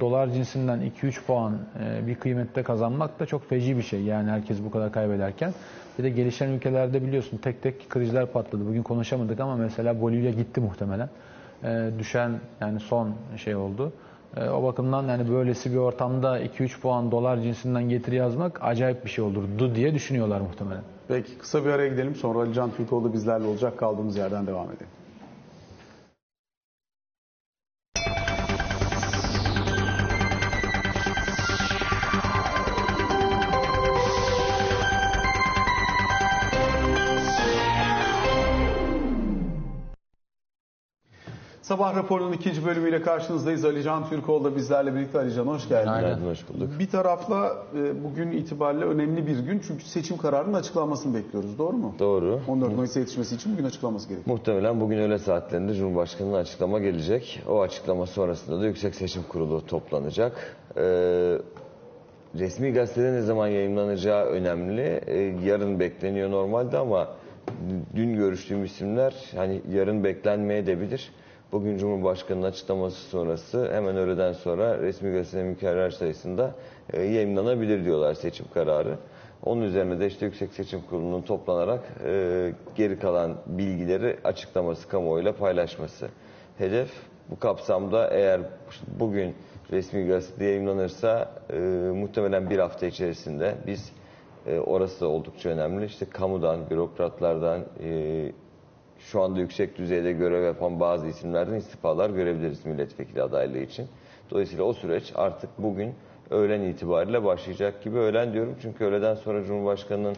[0.00, 1.58] Dolar cinsinden 2-3 puan
[2.06, 4.02] bir kıymette kazanmak da çok feci bir şey.
[4.02, 5.52] Yani herkes bu kadar kaybederken.
[5.98, 8.66] Bir de gelişen ülkelerde biliyorsun tek tek krizler patladı.
[8.66, 11.08] Bugün konuşamadık ama mesela Bolivya gitti muhtemelen.
[11.98, 13.92] Düşen yani son şey oldu.
[14.36, 19.10] E, o bakımdan yani böylesi bir ortamda 2-3 puan dolar cinsinden getiri yazmak acayip bir
[19.10, 20.82] şey olurdu diye düşünüyorlar muhtemelen.
[21.08, 24.86] Peki kısa bir araya gidelim sonra Ali Can Türkoğlu bizlerle olacak kaldığımız yerden devam edelim.
[41.64, 43.64] Sabah raporunun ikinci bölümüyle karşınızdayız.
[43.64, 45.18] Ali Can Türkoğlu da bizlerle birlikte.
[45.18, 45.92] Ali Can hoş geldin.
[45.96, 46.68] Günaydın, hoş bulduk.
[46.78, 51.58] Bir tarafla e, bugün itibariyle önemli bir gün çünkü seçim kararının açıklanmasını bekliyoruz.
[51.58, 51.94] Doğru mu?
[51.98, 52.40] Doğru.
[52.48, 54.36] 14 Mayıs'a yetişmesi için bugün açıklanması gerekiyor.
[54.36, 57.42] Muhtemelen bugün öğle saatlerinde Cumhurbaşkanı'nın açıklama gelecek.
[57.48, 60.56] O açıklama sonrasında da Yüksek Seçim Kurulu toplanacak.
[60.76, 61.38] Ee,
[62.34, 65.00] resmi gazetede ne zaman yayınlanacağı önemli.
[65.06, 67.08] Ee, yarın bekleniyor normalde ama
[67.96, 71.10] dün görüştüğüm isimler hani yarın beklenmeye de bilir.
[71.54, 76.54] Bugün Cumhurbaşkanı'nın açıklaması sonrası hemen öğleden sonra resmi gazetenin mükerrer sayısında
[76.92, 78.98] e, yayınlanabilir diyorlar seçim kararı.
[79.42, 86.08] Onun üzerine de işte Yüksek Seçim Kurulu'nun toplanarak e, geri kalan bilgileri açıklaması, kamuoyuyla paylaşması.
[86.58, 86.90] Hedef
[87.30, 88.40] bu kapsamda eğer
[89.00, 89.34] bugün
[89.70, 91.58] resmi gazetede yayınlanırsa e,
[91.94, 93.92] muhtemelen bir hafta içerisinde biz
[94.46, 95.84] e, orası oldukça önemli.
[95.84, 98.32] İşte kamudan, bürokratlardan, e,
[99.04, 103.86] şu anda yüksek düzeyde görev yapan bazı isimlerden istifalar görebiliriz milletvekili adaylığı için.
[104.30, 105.94] Dolayısıyla o süreç artık bugün
[106.30, 107.98] öğlen itibariyle başlayacak gibi.
[107.98, 110.16] Öğlen diyorum çünkü öğleden sonra Cumhurbaşkanı'nın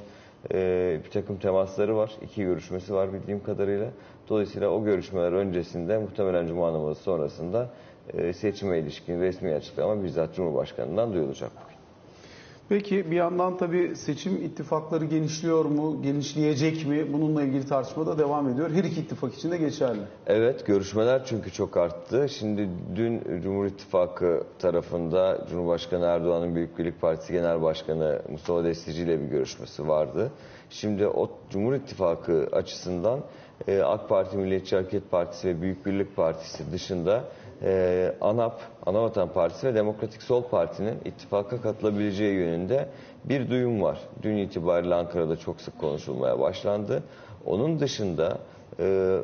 [0.53, 2.11] e, bir takım temasları var.
[2.23, 3.91] iki görüşmesi var bildiğim kadarıyla.
[4.29, 7.71] Dolayısıyla o görüşmeler öncesinde muhtemelen Cuma namazı sonrasında
[8.13, 11.76] e, seçime ilişkin resmi açıklama bizzat Cumhurbaşkanı'ndan duyulacak bugün.
[12.69, 17.13] Peki bir yandan tabii seçim ittifakları genişliyor mu, genişleyecek mi?
[17.13, 18.71] Bununla ilgili tartışma da devam ediyor.
[18.71, 20.01] Her iki ittifak için de geçerli.
[20.27, 22.29] Evet görüşmeler çünkü çok arttı.
[22.29, 29.21] Şimdi dün Cumhur İttifakı tarafında Cumhurbaşkanı Erdoğan'ın Büyük Birlik Partisi Genel Başkanı Mustafa Destici ile
[29.21, 30.31] bir görüşmesi vardı.
[30.71, 33.21] Şimdi o Cumhur İttifakı açısından
[33.69, 37.25] e, AK Parti, Milliyetçi Hareket Partisi ve Büyük Birlik Partisi dışında
[37.63, 42.89] e, ANAP, Anavatan Partisi ve Demokratik Sol Parti'nin ittifaka katılabileceği yönünde
[43.25, 43.99] bir duyum var.
[44.23, 47.03] Dün itibariyle Ankara'da çok sık konuşulmaya başlandı.
[47.47, 48.39] Onun dışında
[48.81, 49.17] e,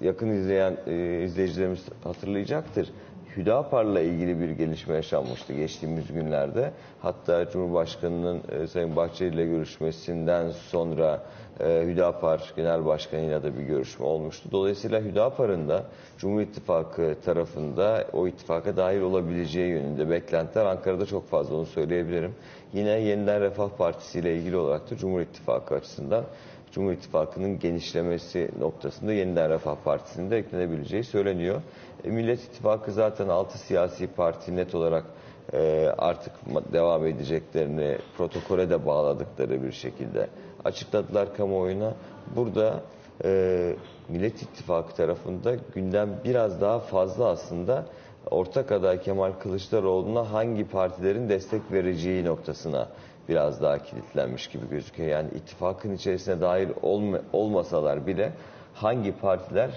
[0.00, 2.92] yakın izleyen e, izleyicilerimiz hatırlayacaktır.
[3.36, 6.72] Hüdapar'la ilgili bir gelişme yaşanmıştı geçtiğimiz günlerde.
[7.00, 11.22] Hatta Cumhurbaşkanı'nın e, Sayın Bahçeli ile görüşmesinden sonra
[11.60, 14.48] Hüdapar Genel Başkanı'yla da bir görüşme olmuştu.
[14.52, 15.84] Dolayısıyla Hüdapar'ın da
[16.18, 22.34] Cumhur İttifakı tarafında o ittifaka dahil olabileceği yönünde beklentiler Ankara'da çok fazla onu söyleyebilirim.
[22.72, 26.24] Yine Yeniden Refah Partisi ile ilgili olarak da Cumhur İttifakı açısından
[26.72, 31.62] Cumhur İttifakı'nın genişlemesi noktasında Yeniden Refah Partisi'nin de eklenebileceği söyleniyor.
[32.04, 35.04] E, Millet İttifakı zaten 6 siyasi parti net olarak
[35.52, 36.32] e, artık
[36.72, 40.28] devam edeceklerini protokole de bağladıkları bir şekilde
[40.66, 41.92] açıkladılar kamuoyuna.
[42.36, 42.80] Burada
[43.24, 43.76] e,
[44.08, 47.86] Millet İttifakı tarafında gündem biraz daha fazla aslında
[48.30, 52.88] ortak aday Kemal Kılıçdaroğlu'na hangi partilerin destek vereceği noktasına
[53.28, 55.08] biraz daha kilitlenmiş gibi gözüküyor.
[55.08, 58.32] Yani ittifakın içerisine dahil olma, olmasalar bile
[58.74, 59.70] hangi partiler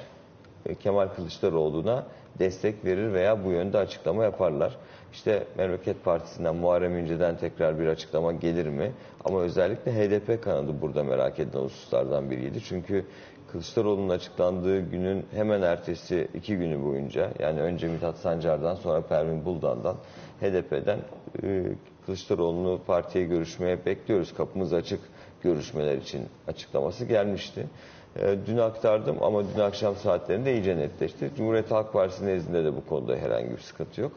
[0.66, 2.04] e, Kemal Kılıçdaroğlu'na
[2.40, 4.78] destek verir veya bu yönde açıklama yaparlar.
[5.14, 8.92] İşte Memleket Partisi'nden Muharrem İnce'den tekrar bir açıklama gelir mi?
[9.26, 12.60] Ama özellikle HDP kanadı burada merak edilen hususlardan biriydi.
[12.64, 13.06] Çünkü
[13.52, 19.96] Kılıçdaroğlu'nun açıklandığı günün hemen ertesi iki günü boyunca yani önce Mithat Sancar'dan sonra Pervin Buldan'dan
[20.42, 21.00] HDP'den
[21.44, 21.64] e,
[22.06, 24.34] Kılıçdaroğlu'nu partiye görüşmeye bekliyoruz.
[24.34, 25.00] Kapımız açık
[25.44, 27.68] görüşmeler için açıklaması gelmişti.
[28.16, 31.30] E, Dün aktardım ama dün akşam saatlerinde iyice netleşti.
[31.38, 34.12] Cumhuriyet Halk Partisi nezdinde de bu konuda herhangi bir sıkıntı yok.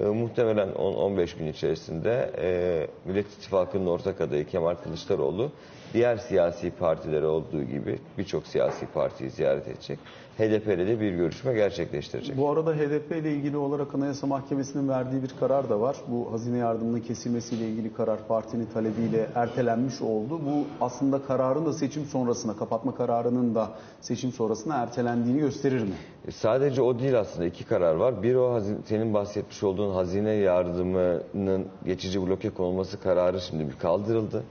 [0.00, 5.50] E, muhtemelen 10-15 gün içerisinde e, Millet İttifakı'nın ortak adayı Kemal Kılıçdaroğlu
[5.94, 9.98] diğer siyasi partilere olduğu gibi birçok siyasi partiyi ziyaret edecek.
[10.40, 12.36] HDP ile de bir görüşme gerçekleştirecek.
[12.36, 15.96] Bu arada HDP ile ilgili olarak Anayasa Mahkemesi'nin verdiği bir karar da var.
[16.08, 20.40] Bu hazine yardımının kesilmesiyle ilgili karar partinin talebiyle ertelenmiş oldu.
[20.46, 23.70] Bu aslında kararın da seçim sonrasına, kapatma kararının da
[24.00, 25.94] seçim sonrasına ertelendiğini gösterir mi?
[26.28, 28.22] E, Sadece o değil aslında iki karar var.
[28.22, 34.44] Bir o hazine, senin bahsetmiş olduğun hazine yardımının geçici bloke konulması kararı şimdi bir kaldırıldı.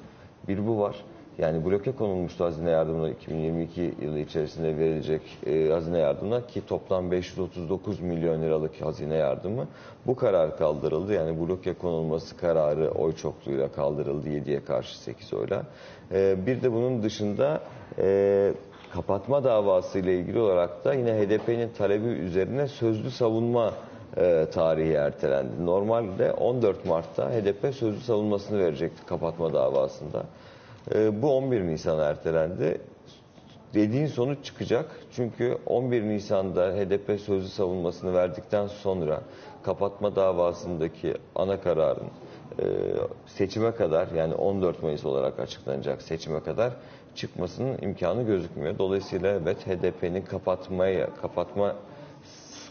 [0.48, 0.96] Bir bu var.
[1.40, 8.00] Yani bloke konulmuştu hazine yardımına 2022 yılı içerisinde verilecek e, hazine yardımına ki toplam 539
[8.00, 9.68] milyon liralık hazine yardımı.
[10.08, 11.14] Bu karar kaldırıldı.
[11.14, 15.64] Yani bloke konulması kararı oy çokluğuyla kaldırıldı 7'ye karşı 8 oyla.
[16.12, 17.62] E, bir de bunun dışında
[18.00, 18.52] e,
[18.94, 23.74] kapatma davası ile ilgili olarak da yine HDP'nin talebi üzerine sözlü savunma
[24.18, 25.66] e, tarihi ertelendi.
[25.66, 30.24] Normalde 14 Mart'ta HDP sözlü savunmasını verecekti kapatma davasında.
[30.96, 32.82] E, bu 11 Nisan'a ertelendi.
[33.74, 34.86] Dediğin sonuç çıkacak.
[35.12, 39.22] Çünkü 11 Nisan'da HDP sözlü savunmasını verdikten sonra
[39.64, 42.08] kapatma davasındaki ana kararın
[42.60, 42.66] e,
[43.26, 46.74] seçime kadar yani 14 Mayıs olarak açıklanacak seçime kadar
[47.16, 48.78] çıkmasının imkanı gözükmüyor.
[48.78, 51.76] Dolayısıyla evet HDP'nin kapatmaya kapatma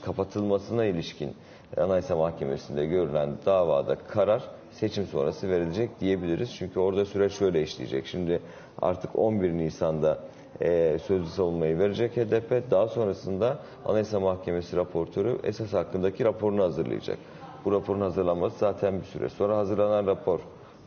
[0.04, 1.34] kapatılmasına ilişkin
[1.76, 4.42] Anayasa Mahkemesi'nde görülen davada karar
[4.78, 6.54] seçim sonrası verilecek diyebiliriz.
[6.54, 8.06] Çünkü orada süreç şöyle işleyecek.
[8.06, 8.40] Şimdi
[8.82, 10.18] artık 11 Nisan'da
[10.60, 12.70] e, sözlü savunmayı verecek HDP.
[12.70, 17.18] Daha sonrasında Anayasa Mahkemesi raportörü esas hakkındaki raporunu hazırlayacak.
[17.64, 20.40] Bu raporun hazırlanması zaten bir süre sonra hazırlanan rapor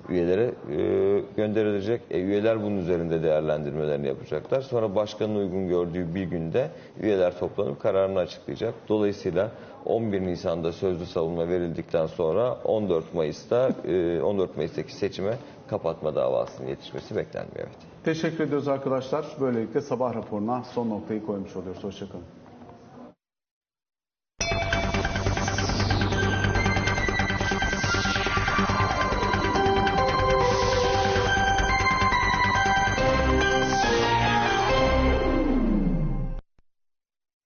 [0.09, 2.01] üyelere e, gönderilecek.
[2.11, 4.61] E, üyeler bunun üzerinde değerlendirmelerini yapacaklar.
[4.61, 6.67] Sonra başkanın uygun gördüğü bir günde
[7.01, 8.73] üyeler toplanıp kararını açıklayacak.
[8.89, 9.51] Dolayısıyla
[9.85, 15.37] 11 Nisan'da sözlü savunma verildikten sonra 14 Mayıs'ta e, 14 Mayıs'taki seçime
[15.67, 17.67] kapatma davasının yetişmesi beklenmiyor.
[17.67, 17.77] Evet.
[18.03, 19.25] Teşekkür ediyoruz arkadaşlar.
[19.41, 21.83] Böylelikle sabah raporuna son noktayı koymuş oluyoruz.
[21.83, 22.40] Hoşçakalın.